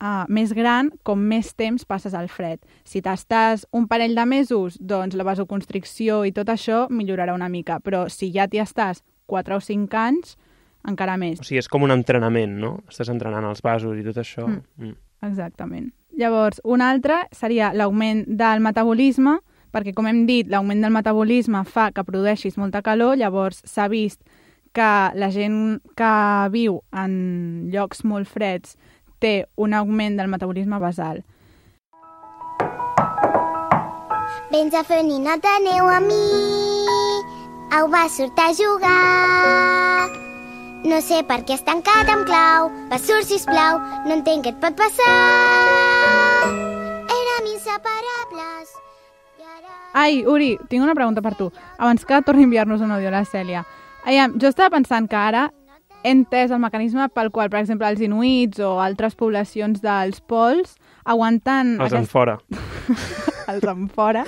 uh, 0.00 0.24
més 0.28 0.54
gran 0.56 0.88
com 1.04 1.20
més 1.20 1.52
temps 1.54 1.84
passes 1.84 2.16
al 2.16 2.30
fred. 2.32 2.64
Si 2.88 3.04
t'estàs 3.04 3.66
un 3.76 3.86
parell 3.92 4.16
de 4.16 4.24
mesos, 4.26 4.80
doncs 4.80 5.14
la 5.14 5.28
vasoconstricció 5.28 6.24
i 6.24 6.32
tot 6.32 6.48
això 6.48 6.86
millorarà 6.88 7.36
una 7.36 7.52
mica, 7.52 7.78
però 7.78 8.06
si 8.08 8.32
ja 8.32 8.48
t'hi 8.48 8.64
estàs 8.64 9.04
4 9.28 9.60
o 9.60 9.60
5 9.60 10.00
anys, 10.00 10.38
encara 10.86 11.16
més. 11.20 11.40
O 11.40 11.46
sigui, 11.46 11.60
és 11.62 11.68
com 11.68 11.84
un 11.86 11.94
entrenament, 11.94 12.58
no? 12.60 12.78
Estàs 12.88 13.10
entrenant 13.12 13.46
els 13.48 13.62
vasos 13.64 13.98
i 13.98 14.04
tot 14.06 14.20
això. 14.22 14.46
Mm. 14.46 14.64
Mm. 14.78 14.96
Exactament. 15.28 15.92
Llavors, 16.18 16.60
un 16.64 16.82
altre 16.82 17.24
seria 17.32 17.72
l'augment 17.74 18.24
del 18.26 18.62
metabolisme, 18.64 19.38
perquè, 19.74 19.92
com 19.94 20.08
hem 20.10 20.24
dit, 20.26 20.48
l'augment 20.50 20.82
del 20.82 20.94
metabolisme 20.94 21.62
fa 21.68 21.90
que 21.94 22.04
produeixis 22.06 22.58
molta 22.58 22.82
calor, 22.82 23.18
llavors 23.18 23.62
s'ha 23.64 23.88
vist 23.92 24.22
que 24.72 24.90
la 25.14 25.30
gent 25.34 25.80
que 25.98 26.12
viu 26.54 26.80
en 26.92 27.70
llocs 27.72 28.04
molt 28.04 28.28
freds 28.28 28.76
té 29.18 29.46
un 29.56 29.74
augment 29.74 30.18
del 30.18 30.30
metabolisme 30.30 30.78
basal. 30.78 31.24
Vens 34.52 34.74
a 34.74 34.84
fer 34.84 35.02
ninota 35.04 35.58
neu 35.64 35.90
a 35.92 35.98
mi, 36.00 36.22
au 37.78 37.90
va 37.92 38.06
sortir 38.08 38.48
a 38.48 38.54
jugar. 38.56 40.27
No 40.86 41.00
sé 41.02 41.24
per 41.26 41.40
què 41.42 41.56
has 41.56 41.64
tancat 41.66 42.06
amb 42.12 42.22
clau, 42.28 42.68
va 42.86 42.98
surt, 43.02 43.26
sisplau, 43.26 43.80
no 44.06 44.14
entenc 44.14 44.44
què 44.46 44.52
et 44.52 44.58
pot 44.62 44.76
passar. 44.78 45.14
Érem 47.10 47.48
inseparables. 47.50 48.76
I 49.40 49.46
ara... 49.48 49.72
Ai, 49.98 50.20
Uri, 50.22 50.52
tinc 50.70 50.84
una 50.84 50.94
pregunta 50.94 51.24
per 51.24 51.34
tu. 51.34 51.48
Abans 51.78 52.06
que 52.06 52.20
torni 52.22 52.46
a 52.46 52.48
enviar-nos 52.48 52.84
un 52.84 52.94
audio 52.94 53.10
a 53.10 53.16
la 53.16 53.24
Cèlia. 53.26 53.64
Ai, 54.06 54.20
jo 54.38 54.52
estava 54.52 54.76
pensant 54.76 55.08
que 55.10 55.18
ara 55.18 55.48
he 56.04 56.12
entès 56.14 56.54
el 56.54 56.62
mecanisme 56.62 57.08
pel 57.10 57.32
qual, 57.34 57.50
per 57.50 57.58
exemple, 57.64 57.88
els 57.90 58.04
inuits 58.04 58.62
o 58.62 58.76
altres 58.78 59.18
poblacions 59.18 59.82
dels 59.82 60.22
pols 60.22 60.76
aguanten... 61.02 61.74
Els 61.80 61.90
aquest... 61.90 62.04
en 62.04 62.06
fora. 62.06 62.38
els 63.50 63.66
en 63.66 63.88
fora. 63.90 64.22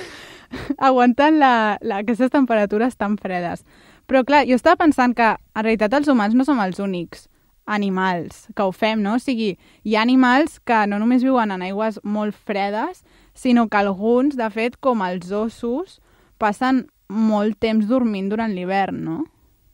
aguanten 0.79 1.39
la, 1.39 1.79
la, 1.81 2.03
aquestes 2.03 2.35
temperatures 2.35 2.99
tan 2.99 3.17
fredes. 3.23 3.63
Però, 4.11 4.25
clar, 4.27 4.43
jo 4.49 4.57
estava 4.59 4.81
pensant 4.81 5.15
que, 5.15 5.35
en 5.39 5.63
realitat, 5.63 5.95
els 5.95 6.09
humans 6.11 6.35
no 6.35 6.43
som 6.47 6.59
els 6.59 6.81
únics 6.83 7.29
animals 7.71 8.49
que 8.59 8.65
ho 8.67 8.73
fem, 8.75 8.99
no? 9.05 9.15
O 9.15 9.23
sigui, 9.23 9.53
hi 9.87 9.95
ha 9.95 10.03
animals 10.03 10.59
que 10.67 10.83
no 10.91 10.99
només 10.99 11.23
viuen 11.23 11.55
en 11.55 11.63
aigües 11.63 12.01
molt 12.03 12.35
fredes, 12.35 13.05
sinó 13.39 13.69
que 13.71 13.79
alguns, 13.79 14.35
de 14.35 14.49
fet, 14.51 14.81
com 14.83 15.05
els 15.07 15.31
ossos, 15.31 16.01
passen 16.43 16.89
molt 17.07 17.61
temps 17.63 17.87
dormint 17.87 18.33
durant 18.33 18.51
l'hivern, 18.51 18.99
no? 19.05 19.21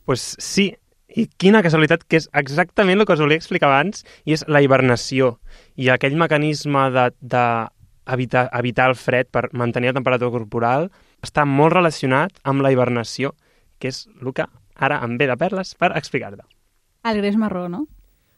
Pues 0.05 0.35
sí, 0.37 0.75
I 1.17 1.23
quina 1.39 1.63
casualitat, 1.63 2.03
que 2.05 2.19
és 2.19 2.27
exactament 2.37 2.99
el 2.99 3.07
que 3.07 3.15
us 3.15 3.21
volia 3.23 3.39
explicar 3.39 3.71
abans, 3.71 4.03
i 4.27 4.35
és 4.35 4.43
la 4.51 4.59
hibernació. 4.61 5.37
I 5.79 5.89
aquell 5.89 6.17
mecanisme 6.19 6.83
de, 6.93 7.07
de 7.21 7.43
evitar, 8.13 8.43
evitar 8.53 8.89
el 8.91 8.97
fred 8.99 9.31
per 9.31 9.47
mantenir 9.57 9.93
la 9.93 9.97
temperatura 9.97 10.35
corporal 10.35 10.91
està 11.25 11.47
molt 11.47 11.73
relacionat 11.73 12.37
amb 12.43 12.61
la 12.61 12.73
hibernació, 12.75 13.33
que 13.79 13.91
és 13.93 14.05
el 14.21 14.33
que 14.33 14.47
ara 14.75 14.99
em 15.05 15.17
ve 15.17 15.27
de 15.29 15.37
perles 15.37 15.73
per 15.75 15.91
explicar-te. 15.97 16.45
El 17.07 17.21
greix 17.21 17.37
marró, 17.39 17.67
no? 17.69 17.85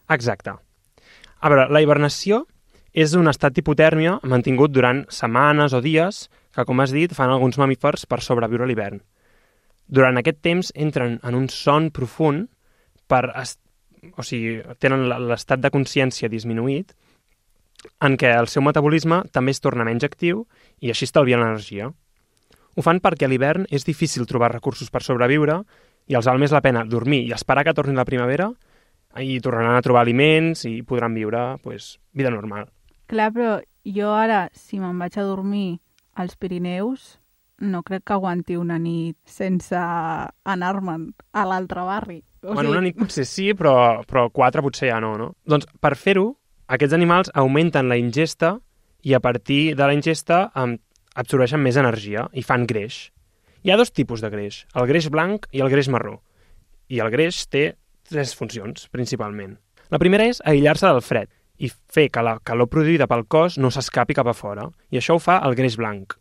Exacte. 0.09 0.55
A 1.39 1.51
veure, 1.51 1.67
la 1.71 1.81
hibernació 1.81 2.43
és 2.93 3.13
un 3.15 3.29
estat 3.29 3.55
d'hipotèrmia 3.55 4.17
mantingut 4.27 4.73
durant 4.73 5.03
setmanes 5.13 5.75
o 5.77 5.81
dies 5.81 6.27
que, 6.55 6.65
com 6.65 6.81
has 6.81 6.93
dit, 6.95 7.13
fan 7.13 7.31
alguns 7.31 7.59
mamífers 7.61 8.05
per 8.09 8.21
sobreviure 8.25 8.65
a 8.65 8.69
l'hivern. 8.69 9.01
Durant 9.87 10.17
aquest 10.19 10.41
temps 10.45 10.71
entren 10.75 11.19
en 11.23 11.35
un 11.35 11.49
son 11.49 11.91
profund 11.91 12.49
per... 13.07 13.25
O 14.15 14.23
sigui, 14.23 14.61
tenen 14.79 15.09
l'estat 15.27 15.59
de 15.59 15.71
consciència 15.73 16.29
disminuït 16.31 16.93
en 18.05 18.15
què 18.19 18.29
el 18.35 18.47
seu 18.51 18.63
metabolisme 18.63 19.23
també 19.35 19.51
es 19.51 19.59
torna 19.63 19.85
menys 19.87 20.05
actiu 20.07 20.45
i 20.79 20.91
així 20.91 21.07
estalvien 21.07 21.41
l'energia. 21.41 21.89
Ho 22.79 22.83
fan 22.85 23.01
perquè 23.03 23.27
a 23.27 23.29
l'hivern 23.29 23.65
és 23.75 23.83
difícil 23.83 24.23
trobar 24.23 24.53
recursos 24.53 24.87
per 24.87 25.01
sobreviure 25.03 25.57
i 26.07 26.15
els 26.15 26.27
val 26.29 26.39
més 26.39 26.53
la 26.55 26.61
pena 26.63 26.85
dormir 26.87 27.25
i 27.27 27.33
esperar 27.35 27.65
que 27.67 27.73
torni 27.75 27.91
la 27.97 28.05
primavera 28.07 28.47
i 29.19 29.39
tornaran 29.43 29.75
a 29.75 29.83
trobar 29.83 30.05
aliments 30.05 30.63
i 30.69 30.77
podran 30.87 31.17
viure 31.17 31.57
pues, 31.59 31.97
vida 32.15 32.31
normal. 32.31 32.69
Clar, 33.11 33.33
però 33.35 33.57
jo 33.83 34.13
ara, 34.15 34.45
si 34.55 34.79
me'n 34.79 34.95
vaig 35.01 35.17
a 35.19 35.25
dormir 35.27 35.81
als 36.15 36.37
Pirineus, 36.39 37.17
no 37.59 37.83
crec 37.83 38.05
que 38.07 38.15
aguanti 38.15 38.55
una 38.55 38.79
nit 38.79 39.17
sense 39.27 39.75
anar-me'n 39.75 41.09
a 41.35 41.45
l'altre 41.49 41.83
barri. 41.83 42.19
O 42.45 42.53
bueno, 42.53 42.69
sigui... 42.69 42.77
una 42.77 42.85
nit 42.85 42.99
potser 43.01 43.27
sí, 43.27 43.49
però, 43.59 44.05
però 44.07 44.29
quatre 44.31 44.63
potser 44.63 44.93
ja 44.93 45.01
no, 45.03 45.17
no? 45.19 45.33
Doncs 45.43 45.67
per 45.83 45.97
fer-ho, 45.99 46.29
aquests 46.71 46.95
animals 46.95 47.35
augmenten 47.35 47.91
la 47.91 47.99
ingesta 47.99 48.55
i 49.03 49.15
a 49.15 49.19
partir 49.19 49.75
de 49.75 49.83
la 49.83 49.95
ingesta 49.95 50.45
absorbeixen 51.15 51.61
més 51.63 51.77
energia 51.79 52.27
i 52.33 52.43
fan 52.45 52.67
greix. 52.69 53.09
Hi 53.63 53.71
ha 53.71 53.77
dos 53.79 53.91
tipus 53.91 54.21
de 54.23 54.29
greix, 54.31 54.63
el 54.75 54.87
greix 54.87 55.09
blanc 55.11 55.47
i 55.51 55.63
el 55.63 55.71
greix 55.71 55.89
marró. 55.91 56.19
I 56.89 57.01
el 57.03 57.11
greix 57.13 57.45
té 57.47 57.73
tres 58.09 58.33
funcions, 58.35 58.87
principalment. 58.89 59.57
La 59.89 59.99
primera 60.01 60.25
és 60.29 60.41
aïllar-se 60.45 60.87
del 60.87 61.01
fred 61.05 61.29
i 61.59 61.69
fer 61.69 62.07
que 62.13 62.23
la 62.23 62.37
calor 62.45 62.69
produïda 62.71 63.07
pel 63.09 63.25
cos 63.27 63.57
no 63.59 63.71
s'escapi 63.73 64.15
cap 64.15 64.29
a 64.29 64.35
fora, 64.37 64.69
i 64.89 64.99
això 64.99 65.17
ho 65.17 65.21
fa 65.21 65.39
el 65.45 65.57
greix 65.59 65.75
blanc. 65.77 66.15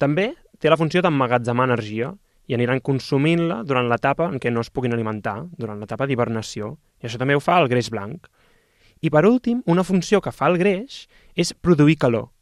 També 0.00 0.32
té 0.58 0.70
la 0.72 0.78
funció 0.80 1.02
d'emmagatzemar 1.04 1.68
energia 1.68 2.10
i 2.50 2.56
aniran 2.56 2.82
consumint-la 2.84 3.62
durant 3.64 3.88
l'etapa 3.88 4.26
en 4.32 4.40
què 4.42 4.50
no 4.52 4.64
es 4.64 4.72
puguin 4.74 4.92
alimentar, 4.92 5.36
durant 5.56 5.78
l'etapa 5.80 6.08
d'hibernació, 6.10 6.74
i 7.00 7.08
això 7.08 7.20
també 7.20 7.36
ho 7.36 7.42
fa 7.44 7.60
el 7.62 7.70
greix 7.70 7.88
blanc. 7.94 8.26
I 9.04 9.10
per 9.12 9.24
últim, 9.28 9.62
una 9.70 9.84
funció 9.84 10.20
que 10.24 10.32
fa 10.32 10.50
el 10.50 10.58
greix 10.60 11.04
és 11.36 11.54
produir 11.54 11.96
calor. 12.00 12.33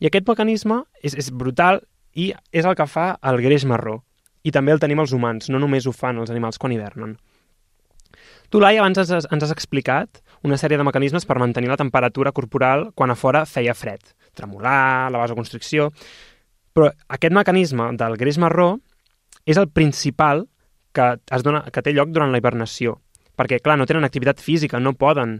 I 0.00 0.08
aquest 0.08 0.28
mecanisme 0.28 0.82
és, 1.02 1.14
és 1.14 1.30
brutal 1.32 1.80
i 2.16 2.32
és 2.52 2.66
el 2.66 2.76
que 2.76 2.86
fa 2.88 3.14
el 3.22 3.40
greix 3.44 3.64
marró. 3.68 4.02
I 4.46 4.52
també 4.54 4.72
el 4.72 4.80
tenim 4.82 5.00
els 5.02 5.12
humans, 5.16 5.48
no 5.50 5.58
només 5.58 5.86
ho 5.86 5.94
fan 5.96 6.20
els 6.22 6.30
animals 6.30 6.58
quan 6.58 6.74
hivernen. 6.74 7.16
Tu, 8.48 8.60
Lai, 8.62 8.78
abans 8.78 8.98
ens 9.02 9.26
ens 9.26 9.44
has 9.44 9.52
explicat 9.52 10.20
una 10.46 10.58
sèrie 10.60 10.78
de 10.78 10.86
mecanismes 10.86 11.26
per 11.26 11.40
mantenir 11.42 11.72
la 11.72 11.78
temperatura 11.80 12.32
corporal 12.32 12.90
quan 12.94 13.10
a 13.10 13.18
fora 13.18 13.44
feia 13.46 13.74
fred. 13.74 14.02
Tremolar, 14.34 15.10
la 15.10 15.22
vasoconstricció... 15.24 15.92
Però 16.76 16.90
aquest 17.08 17.32
mecanisme 17.32 17.86
del 17.96 18.18
greix 18.20 18.36
marró 18.36 18.74
és 19.48 19.56
el 19.56 19.70
principal 19.72 20.42
que, 20.92 21.06
es 21.32 21.44
dona, 21.46 21.62
que 21.72 21.80
té 21.80 21.94
lloc 21.96 22.10
durant 22.12 22.28
la 22.28 22.36
hibernació. 22.36 22.98
Perquè, 23.32 23.62
clar, 23.64 23.78
no 23.80 23.86
tenen 23.88 24.04
activitat 24.04 24.42
física, 24.44 24.76
no 24.76 24.92
poden 24.92 25.38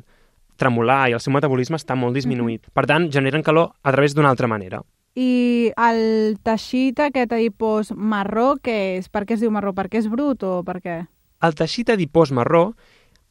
tremolar 0.57 1.11
i 1.11 1.17
el 1.17 1.23
seu 1.23 1.33
metabolisme 1.33 1.79
està 1.79 1.95
molt 1.95 2.15
disminuït. 2.15 2.61
Mm 2.61 2.67
-hmm. 2.69 2.75
Per 2.75 2.87
tant, 2.87 3.11
generen 3.13 3.43
calor 3.43 3.73
a 3.83 3.93
través 3.93 4.15
d'una 4.15 4.29
altra 4.29 4.47
manera. 4.47 4.83
I 5.15 5.73
el 5.77 6.37
teixit 6.43 6.99
aquest 7.01 7.33
adipós 7.33 7.93
marró, 7.97 8.57
què 8.61 8.99
és? 8.99 9.09
Per 9.09 9.25
què 9.25 9.35
es 9.35 9.41
diu 9.41 9.51
marró? 9.51 9.73
Perquè 9.73 9.99
és 9.99 10.09
brut 10.09 10.43
o 10.43 10.63
per 10.63 10.81
què? 10.83 11.07
El 11.43 11.55
teixit 11.55 11.91
adipós 11.91 12.33
marró 12.33 12.75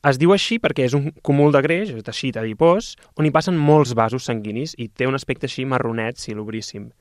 es 0.05 0.19
diu 0.21 0.33
així 0.35 0.59
perquè 0.61 0.85
és 0.85 0.93
un 0.93 1.09
cúmul 1.25 1.53
de 1.53 1.61
greix, 1.65 1.89
el 1.89 2.03
teixit 2.05 2.37
adipós, 2.37 2.93
on 3.17 3.25
hi 3.25 3.31
passen 3.33 3.57
molts 3.57 3.95
vasos 3.97 4.27
sanguinis 4.29 4.75
i 4.77 4.87
té 4.87 5.07
un 5.09 5.17
aspecte 5.17 5.49
així 5.49 5.65
marronet, 5.65 6.19
silubríssim. 6.21 6.91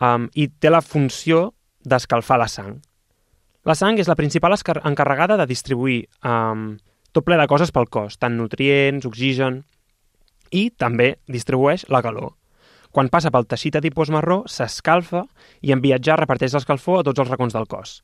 Um, 0.00 0.28
I 0.34 0.48
té 0.48 0.72
la 0.72 0.80
funció 0.80 1.52
d'escalfar 1.84 2.38
la 2.40 2.48
sang. 2.48 2.78
La 3.68 3.76
sang 3.78 4.00
és 4.00 4.08
la 4.08 4.16
principal 4.18 4.56
encarregada 4.56 5.36
de 5.36 5.46
distribuir 5.46 6.06
um, 6.24 6.78
tot 7.12 7.24
ple 7.26 7.36
de 7.36 7.46
coses 7.48 7.72
pel 7.72 7.88
cos, 7.92 8.16
tant 8.16 8.36
nutrients, 8.38 9.06
oxigen, 9.08 9.62
i 10.52 10.70
també 10.70 11.16
distribueix 11.28 11.84
la 11.92 12.02
calor. 12.04 12.34
Quan 12.92 13.08
passa 13.12 13.30
pel 13.32 13.46
teixit 13.48 13.78
adipós 13.78 14.10
marró, 14.12 14.42
s'escalfa 14.48 15.24
i 15.64 15.72
en 15.72 15.80
viatjar 15.80 16.18
reparteix 16.20 16.52
l'escalfor 16.56 17.00
a 17.00 17.06
tots 17.08 17.22
els 17.24 17.30
racons 17.30 17.56
del 17.56 17.68
cos. 17.68 18.00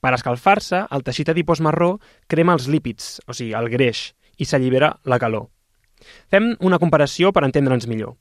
Per 0.00 0.14
escalfar-se, 0.16 0.86
el 0.90 1.04
teixit 1.06 1.30
adipós 1.30 1.60
marró 1.62 1.92
crema 2.26 2.56
els 2.56 2.66
lípids, 2.72 3.20
o 3.28 3.36
sigui, 3.36 3.52
el 3.54 3.70
greix, 3.70 4.10
i 4.40 4.48
s'allibera 4.48 4.94
la 5.04 5.20
calor. 5.22 5.46
Fem 6.32 6.54
una 6.64 6.80
comparació 6.82 7.30
per 7.30 7.44
entendre'ns 7.46 7.86
millor. 7.86 8.16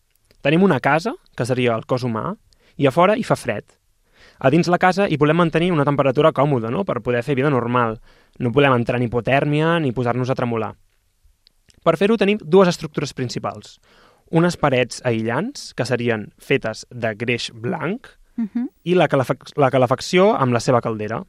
Tenim 0.45 0.63
una 0.63 0.80
casa, 0.84 1.15
que 1.36 1.48
seria 1.48 1.74
el 1.76 1.88
cos 1.88 2.06
humà, 2.06 2.34
i 2.78 2.88
a 2.88 2.93
fora 2.95 3.15
hi 3.17 3.26
fa 3.26 3.39
fred. 3.39 3.79
A 4.39 4.49
dins 4.49 4.69
la 4.71 4.80
casa 4.80 5.10
hi 5.12 5.17
volem 5.19 5.36
mantenir 5.36 5.73
una 5.75 5.86
temperatura 5.88 6.32
còmoda, 6.32 6.71
no?, 6.71 6.86
per 6.88 7.02
poder 7.04 7.23
fer 7.28 7.36
vida 7.36 7.52
normal, 7.52 7.97
no 8.39 8.52
volem 8.56 8.78
entrar 8.78 8.99
en 8.99 9.08
hipotèrmia 9.08 9.78
ni 9.84 9.91
posar-nos 9.91 10.32
a 10.32 10.36
tremolar. 10.39 10.73
Per 11.84 11.95
fer-ho 11.99 12.15
tenim 12.19 12.39
dues 12.39 12.71
estructures 12.71 13.12
principals. 13.15 13.78
Unes 14.32 14.56
parets 14.62 15.02
aïllants, 15.08 15.73
que 15.75 15.88
serien 15.88 16.30
fetes 16.39 16.86
de 16.89 17.12
greix 17.19 17.49
blanc, 17.52 18.08
uh 18.38 18.45
-huh. 18.45 18.67
i 18.84 18.95
la, 18.95 19.08
calefac 19.08 19.52
la 19.58 19.71
calefacció 19.71 20.36
amb 20.36 20.54
la 20.54 20.60
seva 20.60 20.82
caldera. 20.82 21.23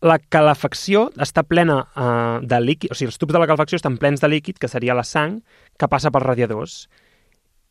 La 0.00 0.18
calefacció 0.18 1.10
està 1.16 1.42
plena 1.42 1.86
uh, 1.96 2.40
de 2.46 2.60
líquid, 2.60 2.90
o 2.92 2.94
sigui, 2.94 3.08
els 3.08 3.18
tubs 3.18 3.32
de 3.32 3.38
la 3.38 3.46
calefacció 3.46 3.76
estan 3.76 3.98
plens 3.98 4.20
de 4.20 4.28
líquid, 4.28 4.58
que 4.58 4.68
seria 4.68 4.94
la 4.94 5.04
sang, 5.04 5.42
que 5.78 5.88
passa 5.88 6.10
pels 6.10 6.24
radiadors. 6.24 6.88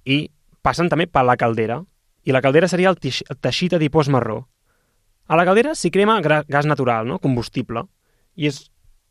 I 0.05 0.29
passen 0.61 0.89
també 0.89 1.07
per 1.07 1.23
la 1.23 1.37
caldera. 1.37 1.83
I 2.23 2.31
la 2.31 2.41
caldera 2.41 2.67
seria 2.67 2.89
el, 2.89 2.97
el 3.01 3.37
teixit 3.37 3.73
adipós 3.73 4.09
marró. 4.09 4.47
A 5.27 5.39
la 5.39 5.45
caldera 5.47 5.73
s'hi 5.75 5.91
crema 5.91 6.19
gas 6.21 6.67
natural, 6.67 7.07
no? 7.07 7.19
combustible, 7.23 7.85
i 8.35 8.49
és 8.49 8.65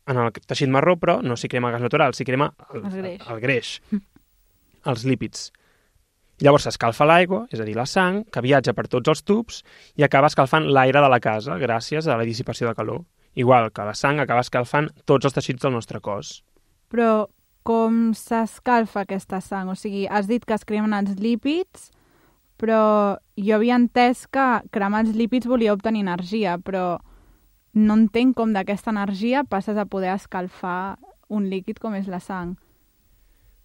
en 0.09 0.19
el 0.19 0.31
teixit 0.35 0.69
marró, 0.69 0.97
però 0.99 1.19
no 1.23 1.37
s'hi 1.39 1.49
crema 1.49 1.71
gas 1.73 1.81
natural, 1.81 2.13
s'hi 2.13 2.27
crema 2.27 2.51
el, 2.69 2.83
el 2.83 2.95
greix, 2.99 3.27
el 3.27 3.43
greix 3.43 3.75
els 4.91 5.05
lípids. 5.07 5.51
Llavors 6.43 6.65
s'escalfa 6.67 7.05
l'aigua, 7.07 7.43
és 7.53 7.61
a 7.61 7.65
dir, 7.67 7.75
la 7.77 7.85
sang, 7.87 8.23
que 8.33 8.41
viatja 8.43 8.73
per 8.75 8.87
tots 8.91 9.11
els 9.11 9.21
tubs 9.23 9.61
i 9.95 10.03
acaba 10.03 10.27
escalfant 10.31 10.65
l'aire 10.67 11.01
de 11.03 11.11
la 11.11 11.21
casa 11.23 11.55
gràcies 11.61 12.09
a 12.09 12.17
la 12.19 12.25
dissipació 12.27 12.67
de 12.67 12.75
calor. 12.75 13.03
Igual 13.39 13.71
que 13.73 13.85
la 13.85 13.95
sang 13.97 14.19
acaba 14.21 14.43
escalfant 14.43 14.91
tots 15.09 15.25
els 15.25 15.33
teixits 15.33 15.63
del 15.63 15.73
nostre 15.73 16.01
cos. 16.03 16.41
Però 16.91 17.27
com 17.65 18.11
s'escalfa 18.17 19.05
aquesta 19.05 19.39
sang? 19.41 19.71
O 19.71 19.77
sigui, 19.79 20.03
has 20.05 20.27
dit 20.27 20.43
que 20.45 20.53
es 20.57 20.65
cremen 20.67 20.93
els 20.97 21.15
lípids, 21.21 21.89
però 22.63 23.19
jo 23.35 23.57
havia 23.57 23.75
entès 23.75 24.23
que 24.31 24.45
cremar 24.71 25.03
els 25.03 25.17
lípids 25.19 25.49
volia 25.51 25.73
obtenir 25.75 26.05
energia, 26.05 26.55
però 26.55 27.01
no 27.75 27.97
entenc 27.99 28.37
com 28.37 28.53
d'aquesta 28.55 28.93
energia 28.93 29.43
passes 29.43 29.75
a 29.75 29.83
poder 29.89 30.13
escalfar 30.13 30.95
un 31.27 31.49
líquid 31.51 31.81
com 31.83 31.97
és 31.97 32.07
la 32.07 32.21
sang. 32.23 32.55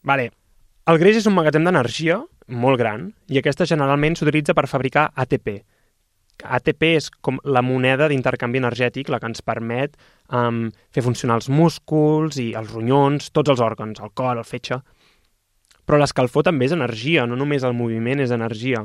Vale. 0.03 0.33
El 0.89 0.99
greix 0.99 1.21
és 1.21 1.27
un 1.29 1.37
magatzem 1.37 1.67
d'energia 1.69 2.23
molt 2.49 2.81
gran 2.81 3.11
i 3.29 3.39
aquesta 3.39 3.67
generalment 3.69 4.17
s'utilitza 4.17 4.57
per 4.57 4.67
fabricar 4.67 5.11
ATP. 5.15 5.59
ATP 6.59 6.85
és 6.97 7.11
com 7.11 7.39
la 7.45 7.63
moneda 7.63 8.09
d'intercanvi 8.09 8.63
energètic, 8.63 9.11
la 9.13 9.19
que 9.21 9.29
ens 9.29 9.45
permet 9.45 9.95
um, 10.33 10.69
fer 10.95 11.05
funcionar 11.05 11.39
els 11.39 11.51
músculs 11.51 12.39
i 12.41 12.53
els 12.59 12.73
ronyons, 12.73 13.31
tots 13.31 13.53
els 13.53 13.63
òrgans, 13.63 14.01
el 14.01 14.15
cor, 14.17 14.39
el 14.39 14.47
fetge. 14.49 14.81
Però 15.89 15.97
l'escalfor 15.97 16.45
també 16.45 16.69
és 16.69 16.75
energia, 16.77 17.25
no 17.27 17.37
només 17.41 17.65
el 17.65 17.73
moviment 17.73 18.21
és 18.21 18.33
energia. 18.35 18.85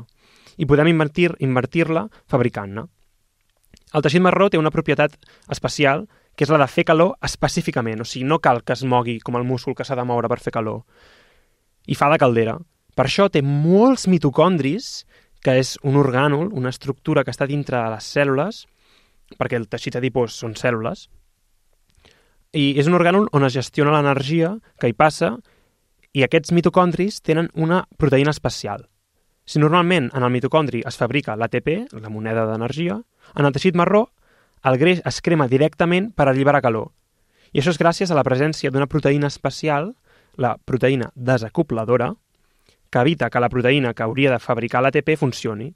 I 0.56 0.64
podem 0.64 0.88
invertir-la 0.88 1.36
invertir 1.44 1.84
fabricant-ne. 2.32 2.86
El 3.94 4.02
teixit 4.02 4.22
marró 4.24 4.48
té 4.48 4.58
una 4.58 4.72
propietat 4.72 5.18
especial, 5.52 6.06
que 6.34 6.46
és 6.46 6.50
la 6.50 6.58
de 6.58 6.66
fer 6.66 6.86
calor 6.88 7.14
específicament, 7.22 8.00
o 8.00 8.06
sigui, 8.08 8.24
no 8.26 8.40
cal 8.40 8.62
que 8.64 8.72
es 8.72 8.82
mogui 8.82 9.18
com 9.20 9.36
el 9.36 9.44
múscul 9.44 9.74
que 9.76 9.84
s'ha 9.84 9.98
de 9.98 10.04
moure 10.08 10.30
per 10.32 10.40
fer 10.40 10.54
calor. 10.56 10.82
I 11.86 11.94
fa 11.94 12.08
de 12.10 12.18
caldera. 12.18 12.56
Per 12.96 13.04
això 13.04 13.28
té 13.28 13.42
molts 13.42 14.08
mitocondris, 14.08 15.04
que 15.44 15.58
és 15.60 15.76
un 15.84 15.98
orgànol, 16.00 16.48
una 16.56 16.72
estructura 16.72 17.22
que 17.22 17.34
està 17.34 17.46
dintre 17.46 17.76
de 17.76 17.92
les 17.92 18.08
cèl·lules, 18.16 18.64
perquè 19.36 19.60
el 19.60 19.68
teixit 19.68 19.98
adipós 20.00 20.40
són 20.40 20.56
cèl·lules, 20.56 21.08
i 22.54 22.78
és 22.78 22.86
un 22.86 22.94
orgànol 22.94 23.26
on 23.34 23.44
es 23.44 23.54
gestiona 23.56 23.92
l'energia 23.92 24.54
que 24.78 24.88
hi 24.88 24.94
passa 24.94 25.34
i 26.14 26.22
aquests 26.22 26.54
mitocondris 26.54 27.20
tenen 27.26 27.50
una 27.54 27.82
proteïna 27.98 28.30
especial. 28.30 28.86
Si 29.44 29.60
normalment 29.60 30.08
en 30.14 30.22
el 30.22 30.32
mitocondri 30.32 30.80
es 30.86 30.96
fabrica 30.96 31.34
l'ATP, 31.36 31.90
la 32.00 32.08
moneda 32.08 32.46
d'energia, 32.48 33.00
en 33.34 33.44
el 33.44 33.52
teixit 33.52 33.76
marró 33.76 34.06
el 34.64 34.78
greix 34.80 35.02
es 35.04 35.20
crema 35.20 35.44
directament 35.50 36.12
per 36.16 36.24
alliberar 36.30 36.62
calor. 36.64 36.92
I 37.52 37.60
això 37.60 37.74
és 37.74 37.80
gràcies 37.80 38.10
a 38.10 38.16
la 38.16 38.24
presència 38.24 38.70
d'una 38.72 38.88
proteïna 38.88 39.28
especial, 39.28 39.90
la 40.40 40.54
proteïna 40.56 41.10
desacopladora, 41.14 42.14
que 42.90 43.02
evita 43.04 43.28
que 43.28 43.42
la 43.42 43.50
proteïna 43.52 43.92
que 43.92 44.06
hauria 44.06 44.32
de 44.32 44.40
fabricar 44.40 44.80
l'ATP 44.82 45.18
funcioni. 45.20 45.68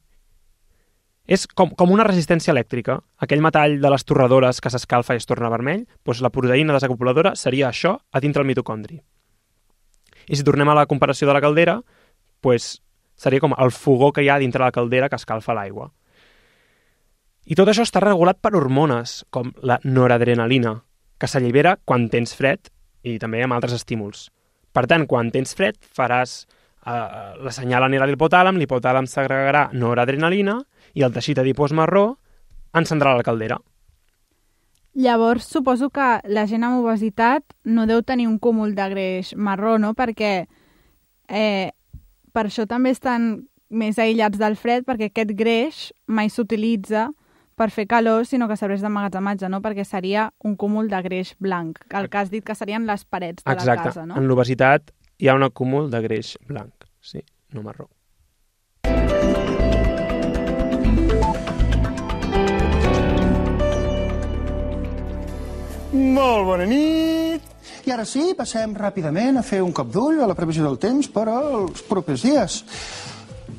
És 1.28 1.44
com, 1.46 1.74
com 1.76 1.92
una 1.92 2.06
resistència 2.08 2.54
elèctrica. 2.54 2.96
Aquell 3.20 3.44
metall 3.44 3.76
de 3.82 3.92
les 3.92 4.08
torradores 4.08 4.62
que 4.64 4.72
s'escalfa 4.72 5.18
i 5.18 5.20
es 5.20 5.28
torna 5.28 5.52
vermell, 5.52 5.84
doncs 6.06 6.24
la 6.24 6.32
proteïna 6.32 6.78
desacopladora 6.78 7.36
seria 7.36 7.68
això 7.68 7.98
a 7.98 8.24
dintre 8.24 8.46
el 8.46 8.48
mitocondri. 8.48 9.02
I 10.28 10.36
si 10.36 10.44
tornem 10.44 10.68
a 10.68 10.76
la 10.76 10.86
comparació 10.86 11.28
de 11.28 11.34
la 11.36 11.42
caldera, 11.44 11.78
doncs 12.44 12.78
seria 13.18 13.42
com 13.42 13.54
el 13.58 13.72
fogó 13.74 14.12
que 14.12 14.22
hi 14.22 14.28
ha 14.30 14.38
dintre 14.38 14.62
la 14.62 14.74
caldera 14.74 15.08
que 15.08 15.18
escalfa 15.18 15.56
l'aigua. 15.56 15.88
I 17.48 17.56
tot 17.56 17.70
això 17.70 17.82
està 17.86 18.02
regulat 18.04 18.38
per 18.44 18.52
hormones, 18.54 19.22
com 19.32 19.50
la 19.64 19.78
noradrenalina, 19.84 20.74
que 21.18 21.26
s'allibera 21.26 21.78
quan 21.84 22.06
tens 22.12 22.34
fred 22.36 22.68
i 23.02 23.16
també 23.18 23.40
amb 23.42 23.56
altres 23.56 23.74
estímuls. 23.78 24.28
Per 24.76 24.84
tant, 24.86 25.06
quan 25.08 25.32
tens 25.34 25.56
fred, 25.56 25.78
faràs 25.96 26.42
eh, 26.44 26.92
la 27.40 27.54
senyal 27.54 27.88
anirà 27.88 28.04
a 28.04 28.10
l'hipotàlam, 28.10 28.60
l'hipotàlam 28.60 29.08
s'agregarà 29.08 29.70
noradrenalina 29.72 30.58
i 30.94 31.06
el 31.06 31.14
teixit 31.14 31.40
adipós 31.40 31.72
marró 31.72 32.18
encendrà 32.76 33.16
la 33.16 33.24
caldera. 33.26 33.58
Llavors, 34.98 35.44
suposo 35.46 35.92
que 35.94 36.06
la 36.26 36.42
gent 36.50 36.64
amb 36.66 36.80
obesitat 36.80 37.44
no 37.62 37.84
deu 37.86 38.00
tenir 38.02 38.26
un 38.26 38.40
cúmul 38.42 38.72
de 38.74 38.86
greix 38.90 39.30
marró, 39.38 39.76
no? 39.78 39.92
Perquè 39.94 40.32
eh, 41.30 41.70
per 42.34 42.44
això 42.48 42.66
també 42.66 42.90
estan 42.90 43.28
més 43.70 44.00
aïllats 44.02 44.40
del 44.40 44.56
fred, 44.58 44.82
perquè 44.88 45.12
aquest 45.12 45.36
greix 45.38 45.82
mai 46.10 46.32
s'utilitza 46.34 47.12
per 47.54 47.68
fer 47.70 47.86
calor, 47.86 48.26
sinó 48.26 48.48
que 48.50 48.56
serveix 48.58 48.82
d'emmagatzematge, 48.82 49.46
no? 49.52 49.60
Perquè 49.62 49.84
seria 49.86 50.32
un 50.42 50.56
cúmul 50.58 50.90
de 50.90 51.02
greix 51.06 51.36
blanc, 51.38 51.78
el 51.94 52.10
que 52.10 52.18
has 52.18 52.34
dit 52.34 52.42
que 52.42 52.58
serien 52.58 52.86
les 52.90 53.04
parets 53.04 53.44
de 53.44 53.54
Exacte. 53.54 53.70
la 53.70 53.84
casa, 53.84 54.06
no? 54.06 54.18
En 54.18 54.26
l'obesitat 54.26 54.90
hi 55.18 55.30
ha 55.30 55.38
un 55.38 55.46
acúmul 55.46 55.92
de 55.94 56.02
greix 56.02 56.34
blanc, 56.50 56.74
sí, 56.98 57.22
no 57.54 57.62
marró. 57.62 57.86
Molt 65.88 66.44
bona 66.44 66.66
nit! 66.68 67.44
I 67.88 67.92
ara 67.94 68.04
sí, 68.04 68.34
passem 68.36 68.74
ràpidament 68.76 69.40
a 69.40 69.42
fer 69.46 69.62
un 69.64 69.70
cop 69.72 69.88
d'ull 69.88 70.18
a 70.20 70.26
la 70.28 70.34
previsió 70.36 70.66
del 70.66 70.76
temps 70.82 71.08
per 71.08 71.24
als 71.32 71.80
propers 71.88 72.26
dies. 72.26 72.58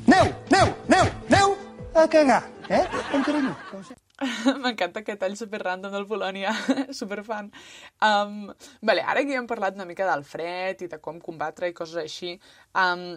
Neu, 0.06 0.30
neu, 0.52 0.70
neu, 0.92 1.10
neu 1.32 1.56
a 1.98 2.04
cagar, 2.12 2.44
eh? 2.68 2.84
Amb 3.16 3.26
carinyo. 3.26 3.56
M'encanta 4.62 5.02
aquest 5.02 5.18
tall 5.24 5.34
super 5.34 5.58
random 5.64 5.90
del 5.96 6.06
Polònia, 6.06 6.54
super 7.00 7.24
fan. 7.26 7.50
Um, 7.98 8.52
vale, 8.86 9.02
ara 9.02 9.24
que 9.24 9.34
ja 9.34 9.42
hem 9.42 9.50
parlat 9.50 9.74
una 9.74 9.88
mica 9.88 10.06
del 10.06 10.22
fred 10.22 10.86
i 10.86 10.90
de 10.92 11.00
com 11.02 11.18
combatre 11.24 11.72
i 11.72 11.74
coses 11.74 11.98
així, 12.04 12.36
um, 12.78 13.16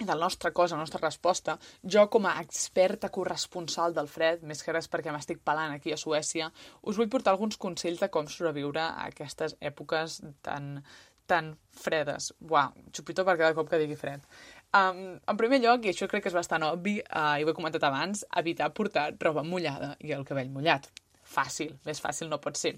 del 0.00 0.18
nostre 0.18 0.52
cos, 0.52 0.72
la 0.72 0.78
nostra 0.80 1.00
resposta, 1.02 1.58
jo 1.84 2.06
com 2.10 2.26
a 2.26 2.38
experta 2.40 3.10
corresponsal 3.12 3.94
del 3.94 4.08
fred, 4.08 4.42
més 4.42 4.62
que 4.64 4.72
res 4.74 4.88
perquè 4.90 5.12
m'estic 5.12 5.42
pelant 5.44 5.74
aquí 5.74 5.92
a 5.92 6.00
Suècia, 6.00 6.50
us 6.82 6.98
vull 6.98 7.10
portar 7.12 7.34
alguns 7.34 7.60
consells 7.60 8.00
de 8.00 8.08
com 8.08 8.26
sobreviure 8.26 8.82
a 8.82 9.06
aquestes 9.10 9.56
èpoques 9.60 10.20
tan, 10.42 10.80
tan 11.28 11.52
fredes. 11.84 12.32
Buah, 12.40 12.72
xupito 12.92 13.24
per 13.28 13.36
cada 13.36 13.54
cop 13.58 13.70
que 13.70 13.80
digui 13.82 13.98
fred. 14.00 14.24
Um, 14.72 15.20
en 15.28 15.36
primer 15.36 15.60
lloc, 15.60 15.84
i 15.84 15.92
això 15.92 16.08
crec 16.08 16.24
que 16.24 16.32
és 16.32 16.36
bastant 16.36 16.64
obvi, 16.70 16.98
uh, 17.04 17.36
i 17.38 17.44
ho 17.44 17.52
he 17.52 17.56
comentat 17.56 17.84
abans, 17.84 18.24
evitar 18.40 18.72
portar 18.72 19.10
roba 19.20 19.44
mullada 19.44 19.94
i 20.00 20.16
el 20.16 20.24
cabell 20.28 20.50
mullat. 20.50 20.88
Fàcil, 21.32 21.72
més 21.86 22.00
fàcil 22.04 22.28
no 22.28 22.38
pot 22.44 22.58
ser. 22.60 22.74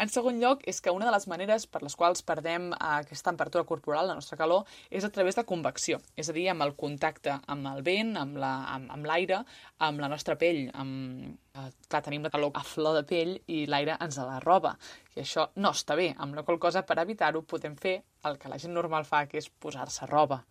En 0.00 0.10
segon 0.12 0.40
lloc, 0.42 0.64
és 0.68 0.80
que 0.84 0.92
una 0.92 1.08
de 1.08 1.14
les 1.14 1.26
maneres 1.30 1.66
per 1.70 1.80
les 1.84 1.96
quals 1.96 2.24
perdem 2.26 2.70
uh, 2.72 2.78
aquesta 3.00 3.30
temperatura 3.30 3.64
corporal, 3.68 4.10
la 4.10 4.18
nostra 4.18 4.38
calor, 4.40 4.68
és 4.90 5.06
a 5.06 5.12
través 5.14 5.38
de 5.38 5.46
convecció, 5.48 6.00
és 6.20 6.28
a 6.28 6.36
dir, 6.36 6.48
amb 6.52 6.66
el 6.66 6.74
contacte 6.80 7.38
amb 7.54 7.70
el 7.72 7.82
vent, 7.86 8.14
amb 8.20 8.36
l'aire, 8.40 8.74
amb, 8.76 8.92
amb, 8.96 9.08
l'aire, 9.08 9.40
amb 9.88 10.04
la 10.04 10.12
nostra 10.12 10.38
pell, 10.40 10.66
amb... 10.74 11.34
Uh, 11.54 11.68
clar, 11.86 12.00
tenim 12.02 12.24
la 12.26 12.32
calor 12.34 12.50
a 12.58 12.64
flor 12.66 12.96
de 12.98 13.04
pell 13.06 13.36
i 13.54 13.60
l'aire 13.70 13.94
ens 14.02 14.18
la 14.18 14.40
roba, 14.42 14.72
i 15.14 15.20
això 15.22 15.46
no 15.62 15.70
està 15.70 15.94
bé, 15.94 16.08
amb 16.18 16.34
la 16.34 16.42
qual 16.42 16.58
cosa, 16.58 16.82
per 16.82 16.98
evitar-ho, 17.02 17.44
podem 17.46 17.78
fer 17.78 18.00
el 18.26 18.40
que 18.42 18.50
la 18.50 18.58
gent 18.58 18.74
normal 18.74 19.06
fa, 19.06 19.22
que 19.30 19.38
és 19.38 19.46
posar-se 19.62 20.10
roba 20.10 20.42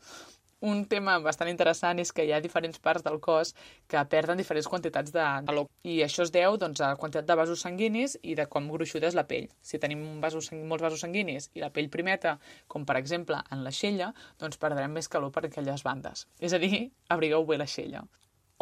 un 0.64 0.86
tema 0.88 1.18
bastant 1.20 1.50
interessant 1.52 2.00
és 2.00 2.14
que 2.16 2.24
hi 2.24 2.32
ha 2.32 2.40
diferents 2.44 2.80
parts 2.80 3.04
del 3.04 3.20
cos 3.24 3.52
que 3.92 4.00
perden 4.12 4.40
diferents 4.40 4.70
quantitats 4.72 5.12
de 5.12 5.26
calor. 5.48 5.68
I 5.84 6.00
això 6.06 6.24
es 6.24 6.32
deu 6.32 6.56
doncs, 6.58 6.80
a 6.80 6.94
la 6.94 7.00
quantitat 7.00 7.28
de 7.28 7.36
vasos 7.36 7.66
sanguinis 7.66 8.16
i 8.24 8.38
de 8.40 8.46
com 8.48 8.70
gruixuda 8.72 9.10
és 9.10 9.18
la 9.20 9.26
pell. 9.28 9.50
Si 9.60 9.80
tenim 9.84 10.06
un 10.08 10.22
vasos, 10.24 10.50
molts 10.56 10.86
vasos 10.86 11.04
sanguinis 11.04 11.50
i 11.54 11.64
la 11.64 11.72
pell 11.76 11.92
primeta, 11.92 12.38
com 12.72 12.88
per 12.88 12.96
exemple 13.02 13.42
en 13.52 13.66
la 13.66 13.76
xella, 13.76 14.14
doncs 14.40 14.62
perdrem 14.62 14.96
més 14.96 15.12
calor 15.12 15.36
per 15.36 15.46
aquelles 15.50 15.84
bandes. 15.84 16.28
És 16.40 16.56
a 16.56 16.62
dir, 16.64 16.86
abrigueu 17.12 17.44
bé 17.46 17.60
la 17.60 17.68
xella. 17.68 18.06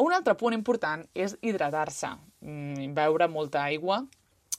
Un 0.02 0.10
altre 0.10 0.34
punt 0.34 0.58
important 0.58 1.06
és 1.14 1.36
hidratar-se, 1.40 2.10
mm, 2.42 2.90
beure 2.98 3.28
molta 3.28 3.62
aigua, 3.62 4.02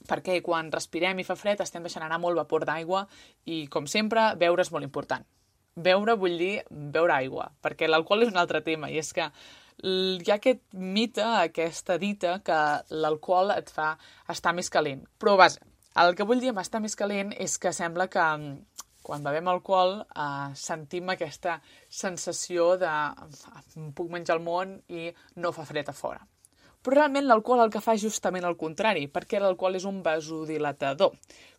perquè 0.08 0.42
quan 0.42 0.72
respirem 0.72 1.20
i 1.20 1.28
fa 1.28 1.36
fred 1.36 1.60
estem 1.60 1.84
deixant 1.84 2.06
anar 2.08 2.20
molt 2.20 2.40
vapor 2.40 2.64
d'aigua 2.64 3.08
i, 3.44 3.68
com 3.68 3.86
sempre, 3.88 4.32
beure 4.40 4.62
és 4.62 4.72
molt 4.72 4.88
important 4.88 5.28
beure 5.76 6.16
vull 6.20 6.38
dir 6.38 6.54
beure 6.70 7.16
aigua, 7.16 7.50
perquè 7.64 7.90
l'alcohol 7.90 8.26
és 8.26 8.32
un 8.34 8.40
altre 8.42 8.62
tema, 8.66 8.90
i 8.90 9.00
és 9.02 9.12
que 9.14 9.30
hi 9.84 10.30
ha 10.30 10.38
aquest 10.38 10.62
mite, 10.74 11.24
aquesta 11.24 11.98
dita, 11.98 12.38
que 12.46 12.60
l'alcohol 12.94 13.52
et 13.56 13.72
fa 13.74 13.94
estar 14.30 14.54
més 14.54 14.70
calent. 14.70 15.02
Però, 15.20 15.36
vaja, 15.40 15.64
el 16.04 16.16
que 16.18 16.26
vull 16.30 16.42
dir 16.42 16.54
amb 16.54 16.62
estar 16.62 16.82
més 16.82 16.96
calent 16.98 17.34
és 17.38 17.58
que 17.62 17.74
sembla 17.74 18.08
que 18.10 18.22
mm, 18.22 18.84
quan 19.04 19.26
bevem 19.26 19.50
alcohol 19.52 20.00
eh, 20.06 20.54
sentim 20.56 21.12
aquesta 21.12 21.60
sensació 21.90 22.74
de 22.82 22.94
puc 23.98 24.14
menjar 24.14 24.38
el 24.40 24.46
món 24.46 24.78
i 24.90 25.10
no 25.36 25.52
fa 25.52 25.68
fred 25.68 25.90
a 25.92 25.98
fora. 25.98 26.24
Però 26.84 26.98
realment 26.98 27.24
l'alcohol 27.30 27.62
el 27.64 27.70
que 27.72 27.80
fa 27.80 27.94
és 27.96 28.04
justament 28.04 28.44
el 28.44 28.58
contrari, 28.60 29.06
perquè 29.08 29.40
l'alcohol 29.40 29.78
és 29.80 29.86
un 29.88 30.02
vasodilatador. 30.04 31.14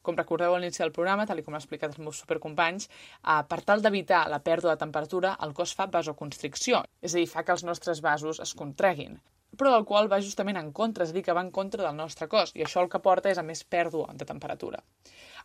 Com 0.04 0.18
recordeu 0.18 0.52
a 0.52 0.58
l'inici 0.60 0.82
del 0.82 0.92
programa, 0.92 1.24
tal 1.24 1.40
com 1.46 1.56
ha 1.56 1.60
explicat 1.62 1.94
els 1.94 2.02
meus 2.04 2.20
supercompanys, 2.20 2.90
eh, 2.90 3.40
per 3.48 3.60
tal 3.64 3.80
d'evitar 3.80 4.26
la 4.28 4.42
pèrdua 4.44 4.74
de 4.74 4.82
temperatura, 4.84 5.36
el 5.46 5.54
cos 5.56 5.72
fa 5.74 5.86
vasoconstricció, 5.86 6.84
és 7.00 7.14
a 7.14 7.18
dir, 7.22 7.26
fa 7.26 7.42
que 7.42 7.56
els 7.56 7.64
nostres 7.64 8.04
vasos 8.04 8.40
es 8.44 8.52
contraguin. 8.54 9.16
Però 9.56 9.70
l'alcohol 9.70 10.10
va 10.12 10.20
justament 10.20 10.58
en 10.60 10.72
contra, 10.76 11.04
és 11.04 11.10
a 11.10 11.16
dir, 11.16 11.24
que 11.24 11.32
va 11.32 11.40
en 11.46 11.50
contra 11.50 11.86
del 11.86 11.96
nostre 11.96 12.28
cos, 12.28 12.52
i 12.54 12.64
això 12.64 12.82
el 12.82 12.90
que 12.92 13.00
porta 13.00 13.30
és 13.30 13.38
a 13.38 13.46
més 13.46 13.64
pèrdua 13.64 14.12
de 14.12 14.26
temperatura. 14.28 14.82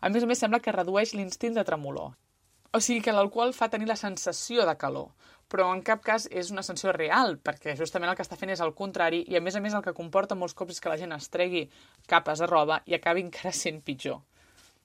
A 0.02 0.10
més 0.10 0.24
a 0.24 0.28
més, 0.28 0.40
sembla 0.40 0.60
que 0.60 0.76
redueix 0.76 1.14
l'instint 1.14 1.56
de 1.56 1.64
tremolor. 1.64 2.18
O 2.76 2.80
sigui 2.84 3.02
que 3.02 3.14
l'alcohol 3.16 3.56
fa 3.58 3.70
tenir 3.74 3.88
la 3.90 3.98
sensació 3.98 4.66
de 4.68 4.76
calor, 4.78 5.08
però 5.50 5.68
en 5.74 5.84
cap 5.86 6.04
cas 6.06 6.30
és 6.30 6.54
una 6.54 6.64
sensació 6.66 6.94
real, 6.96 7.38
perquè 7.44 7.76
justament 7.80 8.12
el 8.12 8.18
que 8.18 8.26
està 8.26 8.38
fent 8.40 8.54
és 8.54 8.64
el 8.64 8.76
contrari, 8.78 9.24
i 9.28 9.38
a 9.38 9.44
més 9.44 9.58
a 9.58 9.64
més 9.66 9.76
el 9.76 9.86
que 9.86 9.98
comporta 9.98 10.38
molts 10.38 10.56
cops 10.58 10.78
és 10.78 10.84
que 10.84 10.94
la 10.94 11.00
gent 11.02 11.16
es 11.18 11.30
tregui 11.34 11.68
capes 12.08 12.44
de 12.44 12.50
roba 12.50 12.84
i 12.86 12.98
acabi 12.98 13.26
encara 13.26 13.56
sent 13.56 13.82
pitjor. 13.86 14.22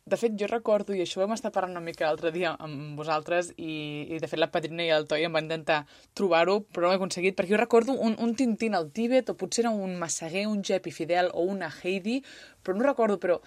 De 0.04 0.18
fet, 0.20 0.34
jo 0.36 0.44
recordo, 0.50 0.92
i 0.92 1.00
això 1.00 1.22
vam 1.22 1.32
estar 1.32 1.48
parlant 1.52 1.78
una 1.78 1.80
mica 1.84 2.04
l'altre 2.04 2.28
dia 2.32 2.50
amb 2.60 2.98
vosaltres, 3.00 3.54
i, 3.56 3.76
i 4.12 4.18
de 4.20 4.28
fet 4.28 4.36
la 4.36 4.50
Padrina 4.52 4.84
i 4.84 4.90
el 4.92 5.06
Toi 5.08 5.24
em 5.24 5.32
van 5.32 5.46
intentar 5.46 5.78
trobar-ho, 6.12 6.58
però 6.68 6.84
no 6.84 6.90
ho 6.90 6.96
he 6.96 6.98
aconseguit, 6.98 7.36
perquè 7.38 7.54
jo 7.54 7.60
recordo 7.62 7.94
un, 7.96 8.12
un 8.20 8.34
Tintín 8.36 8.76
al 8.76 8.90
Tíbet, 8.92 9.32
o 9.32 9.36
potser 9.40 9.64
era 9.64 9.72
un 9.72 9.96
Massaguer, 9.96 10.44
un 10.50 10.60
Jepi 10.60 10.92
Fidel 10.92 11.32
o 11.32 11.46
una 11.48 11.72
Heidi, 11.72 12.18
però 12.60 12.76
no 12.76 12.84
recordo, 12.84 13.16
però 13.22 13.38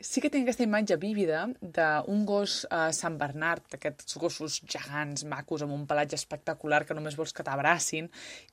sí 0.00 0.20
que 0.20 0.28
tinc 0.28 0.44
aquesta 0.44 0.64
imatge 0.66 0.96
vívida 1.00 1.46
d'un 1.60 2.24
gos 2.28 2.58
uh, 2.68 2.90
Sant 2.92 3.16
Bernard, 3.16 3.64
d'aquests 3.72 4.18
gossos 4.20 4.58
gegants, 4.68 5.24
macos, 5.24 5.64
amb 5.64 5.72
un 5.72 5.86
pelatge 5.88 6.18
espectacular 6.18 6.82
que 6.84 6.94
només 6.94 7.16
vols 7.16 7.32
que 7.32 7.44
t'abracin 7.46 8.10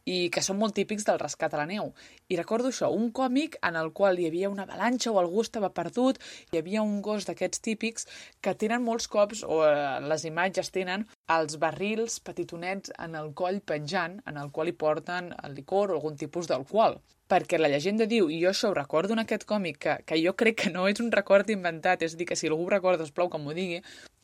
i 0.07 0.29
que 0.31 0.43
són 0.45 0.57
molt 0.61 0.75
típics 0.77 1.03
del 1.07 1.19
rescat 1.19 1.53
a 1.53 1.59
la 1.59 1.67
neu. 1.67 1.91
I 2.31 2.39
recordo 2.39 2.71
això, 2.71 2.89
un 2.95 3.11
còmic 3.11 3.57
en 3.61 3.75
el 3.79 3.91
qual 3.91 4.19
hi 4.19 4.29
havia 4.29 4.51
una 4.53 4.63
avalanxa 4.63 5.11
o 5.11 5.19
algú 5.19 5.43
estava 5.43 5.73
perdut, 5.75 6.21
hi 6.53 6.61
havia 6.61 6.85
un 6.85 7.01
gos 7.03 7.27
d'aquests 7.27 7.63
típics 7.63 8.07
que 8.41 8.55
tenen 8.55 8.85
molts 8.87 9.09
cops, 9.11 9.43
o 9.43 9.59
uh, 9.59 9.99
les 10.07 10.23
imatges 10.29 10.71
tenen, 10.71 11.03
els 11.31 11.57
barrils 11.59 12.19
petitonets 12.19 12.91
en 12.99 13.15
el 13.15 13.33
coll 13.33 13.61
penjant, 13.61 14.19
en 14.27 14.37
el 14.37 14.51
qual 14.51 14.67
hi 14.67 14.75
porten 14.75 15.31
el 15.43 15.55
licor 15.55 15.91
o 15.91 15.99
algun 15.99 16.17
tipus 16.19 16.47
d'alcohol 16.47 16.99
perquè 17.33 17.57
la 17.57 17.69
llegenda 17.71 18.05
diu, 18.05 18.27
i 18.29 18.41
jo 18.43 18.49
això 18.51 18.69
ho 18.69 18.75
recordo 18.77 19.15
en 19.15 19.23
aquest 19.23 19.45
còmic, 19.49 19.77
que, 19.81 19.93
que 20.05 20.19
jo 20.21 20.35
crec 20.37 20.57
que 20.59 20.69
no 20.69 20.83
és 20.91 20.99
un 21.01 21.09
record 21.11 21.49
inventat, 21.49 22.03
és 22.05 22.13
a 22.13 22.19
dir, 22.19 22.27
que 22.29 22.35
si 22.37 22.49
algú 22.51 22.67
recorda, 22.69 23.07
plau 23.15 23.29
que 23.31 23.39
m'ho 23.41 23.55
digui, 23.57 23.79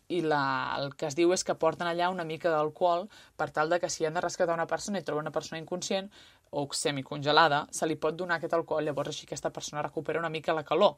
i 0.10 0.22
la, 0.26 0.42
el 0.78 0.96
que 0.98 1.08
es 1.08 1.16
diu 1.18 1.32
és 1.36 1.44
que 1.46 1.56
porten 1.64 1.88
allà 1.88 2.10
una 2.10 2.26
mica 2.26 2.50
d'alcohol 2.50 3.08
per 3.38 3.50
tal 3.56 3.70
de 3.70 3.80
que 3.82 3.90
si 3.94 4.06
han 4.06 4.18
de 4.18 4.24
rescatar 4.26 4.58
una 4.58 4.68
persona 4.68 5.00
i 5.00 5.06
troben 5.06 5.28
una 5.28 5.34
persona 5.34 5.62
inconscient 5.62 6.10
o 6.50 6.66
semicongelada, 6.74 7.68
se 7.72 7.88
li 7.88 7.96
pot 7.96 8.18
donar 8.18 8.40
aquest 8.40 8.56
alcohol, 8.58 8.86
llavors 8.86 9.14
així 9.14 9.28
aquesta 9.28 9.54
persona 9.54 9.86
recupera 9.86 10.20
una 10.20 10.34
mica 10.34 10.58
la 10.58 10.66
calor. 10.66 10.98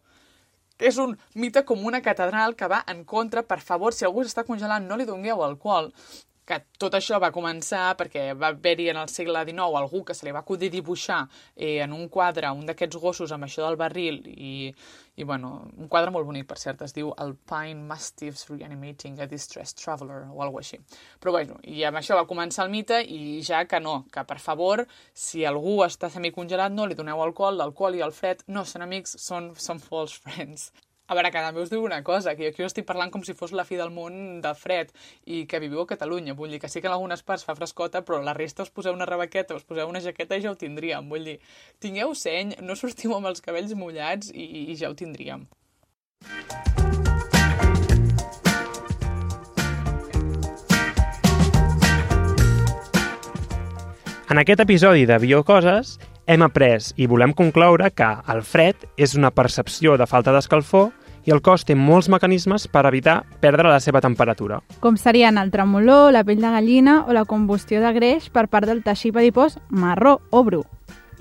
És 0.81 0.97
un 0.97 1.13
mite 1.37 1.61
com 1.69 1.83
una 1.85 2.01
catedral 2.01 2.55
que 2.57 2.69
va 2.71 2.81
en 2.89 3.03
contra, 3.05 3.43
per 3.45 3.59
favor, 3.61 3.93
si 3.93 4.07
algú 4.07 4.25
s'està 4.25 4.43
congelant, 4.47 4.87
no 4.89 4.97
li 4.97 5.05
dongueu 5.05 5.43
alcohol, 5.45 5.91
que 6.51 6.59
tot 6.81 6.95
això 6.97 7.19
va 7.23 7.31
començar 7.31 7.93
perquè 7.99 8.31
va 8.35 8.49
haver-hi 8.51 8.89
en 8.91 8.99
el 9.01 9.11
segle 9.11 9.45
XIX 9.47 9.79
algú 9.79 10.03
que 10.07 10.15
se 10.17 10.27
li 10.27 10.33
va 10.35 10.43
acudir 10.43 10.71
dibuixar 10.73 11.21
eh, 11.55 11.77
en 11.85 11.95
un 11.95 12.09
quadre 12.11 12.51
un 12.51 12.65
d'aquests 12.67 12.99
gossos 12.99 13.31
amb 13.31 13.47
això 13.47 13.63
del 13.63 13.79
barril 13.79 14.19
i, 14.27 14.73
i 15.15 15.23
bueno, 15.23 15.51
un 15.77 15.87
quadre 15.87 16.11
molt 16.11 16.27
bonic, 16.27 16.47
per 16.49 16.57
cert, 16.59 16.83
es 16.83 16.95
diu 16.97 17.13
Alpine 17.23 17.85
Mastiffs 17.87 18.47
Reanimating 18.49 19.19
a 19.21 19.29
Distressed 19.31 19.79
Traveler 19.79 20.25
o 20.27 20.43
alguna 20.43 20.65
així. 20.65 20.79
Però 21.21 21.33
bueno, 21.35 21.57
i 21.63 21.85
amb 21.87 22.01
això 22.01 22.17
va 22.19 22.27
començar 22.29 22.65
el 22.65 22.73
mite 22.73 23.01
i 23.05 23.39
ja 23.47 23.63
que 23.69 23.79
no, 23.79 24.01
que 24.11 24.25
per 24.27 24.39
favor, 24.43 24.85
si 25.13 25.45
algú 25.47 25.79
està 25.87 26.11
semicongelat, 26.11 26.75
no 26.75 26.87
li 26.87 26.99
doneu 26.99 27.23
alcohol, 27.23 27.59
l'alcohol 27.61 27.99
i 27.99 28.05
el 28.05 28.15
fred 28.15 28.43
no 28.47 28.65
són 28.65 28.87
amics, 28.87 29.17
són, 29.23 29.53
són 29.55 29.83
false 29.83 30.19
friends. 30.23 30.71
A 31.11 31.15
veure, 31.17 31.27
que 31.27 31.41
també 31.43 31.59
us 31.59 31.67
diu 31.67 31.81
una 31.83 31.97
cosa, 32.07 32.37
que 32.39 32.45
jo 32.45 32.49
aquí 32.53 32.63
estic 32.63 32.85
parlant 32.87 33.09
com 33.11 33.23
si 33.27 33.33
fos 33.35 33.51
la 33.51 33.65
fi 33.67 33.75
del 33.75 33.89
món 33.91 34.37
de 34.39 34.51
fred 34.55 34.93
i 35.27 35.41
que 35.43 35.59
viviu 35.59 35.81
a 35.81 35.87
Catalunya. 35.89 36.37
Vull 36.39 36.53
dir 36.55 36.59
que 36.63 36.69
sí 36.71 36.79
que 36.79 36.87
en 36.87 36.93
algunes 36.95 37.19
parts 37.27 37.43
fa 37.43 37.51
frescota, 37.57 37.99
però 37.99 38.21
la 38.23 38.31
resta 38.31 38.63
us 38.63 38.71
poseu 38.71 38.95
una 38.95 39.03
rebaqueta, 39.09 39.57
us 39.59 39.67
poseu 39.67 39.91
una 39.91 39.99
jaqueta 39.99 40.39
i 40.39 40.45
ja 40.45 40.53
ho 40.53 40.55
tindríem. 40.55 41.09
Vull 41.11 41.27
dir, 41.27 41.33
tingueu 41.83 42.15
seny, 42.15 42.53
no 42.63 42.77
sortiu 42.79 43.11
amb 43.17 43.27
els 43.27 43.43
cabells 43.43 43.75
mullats 43.75 44.31
i, 44.31 44.71
i 44.71 44.77
ja 44.79 44.87
ho 44.87 44.95
tindríem. 44.95 45.43
En 54.31 54.39
aquest 54.39 54.63
episodi 54.63 55.03
de 55.03 55.19
Biocoses 55.19 55.97
hem 56.31 56.47
après 56.47 56.93
i 56.95 57.11
volem 57.11 57.35
concloure 57.35 57.91
que 57.91 58.07
el 58.31 58.45
fred 58.47 58.87
és 58.95 59.17
una 59.19 59.35
percepció 59.35 59.99
de 59.99 60.07
falta 60.07 60.31
d'escalfor 60.31 60.93
i 61.25 61.31
el 61.33 61.41
cos 61.41 61.65
té 61.67 61.75
molts 61.77 62.09
mecanismes 62.09 62.67
per 62.71 62.85
evitar 62.89 63.21
perdre 63.41 63.69
la 63.69 63.79
seva 63.83 64.01
temperatura. 64.01 64.61
Com 64.81 64.97
serien 64.97 65.37
el 65.37 65.51
tremolor, 65.53 66.11
la 66.13 66.23
pell 66.27 66.41
de 66.41 66.51
gallina 66.53 67.01
o 67.07 67.13
la 67.13 67.25
combustió 67.25 67.81
de 67.81 67.93
greix 67.93 68.29
per 68.29 68.47
part 68.47 68.69
del 68.69 68.83
teixit 68.83 69.15
adipós 69.15 69.59
marró 69.69 70.19
o 70.31 70.43
bru. 70.43 70.63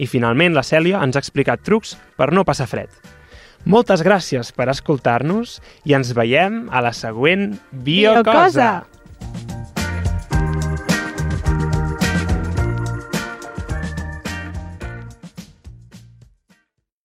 I 0.00 0.06
finalment 0.08 0.56
la 0.56 0.64
Cèlia 0.64 1.02
ens 1.04 1.16
ha 1.16 1.24
explicat 1.24 1.64
trucs 1.66 1.96
per 2.16 2.30
no 2.32 2.46
passar 2.48 2.68
fred. 2.70 2.88
Moltes 3.68 4.00
gràcies 4.00 4.54
per 4.56 4.70
escoltar-nos 4.72 5.58
i 5.84 5.92
ens 5.92 6.14
veiem 6.16 6.62
a 6.72 6.80
la 6.80 6.94
següent 6.96 7.58
Biocosa! 7.70 8.24
Biocosa! 8.24 8.99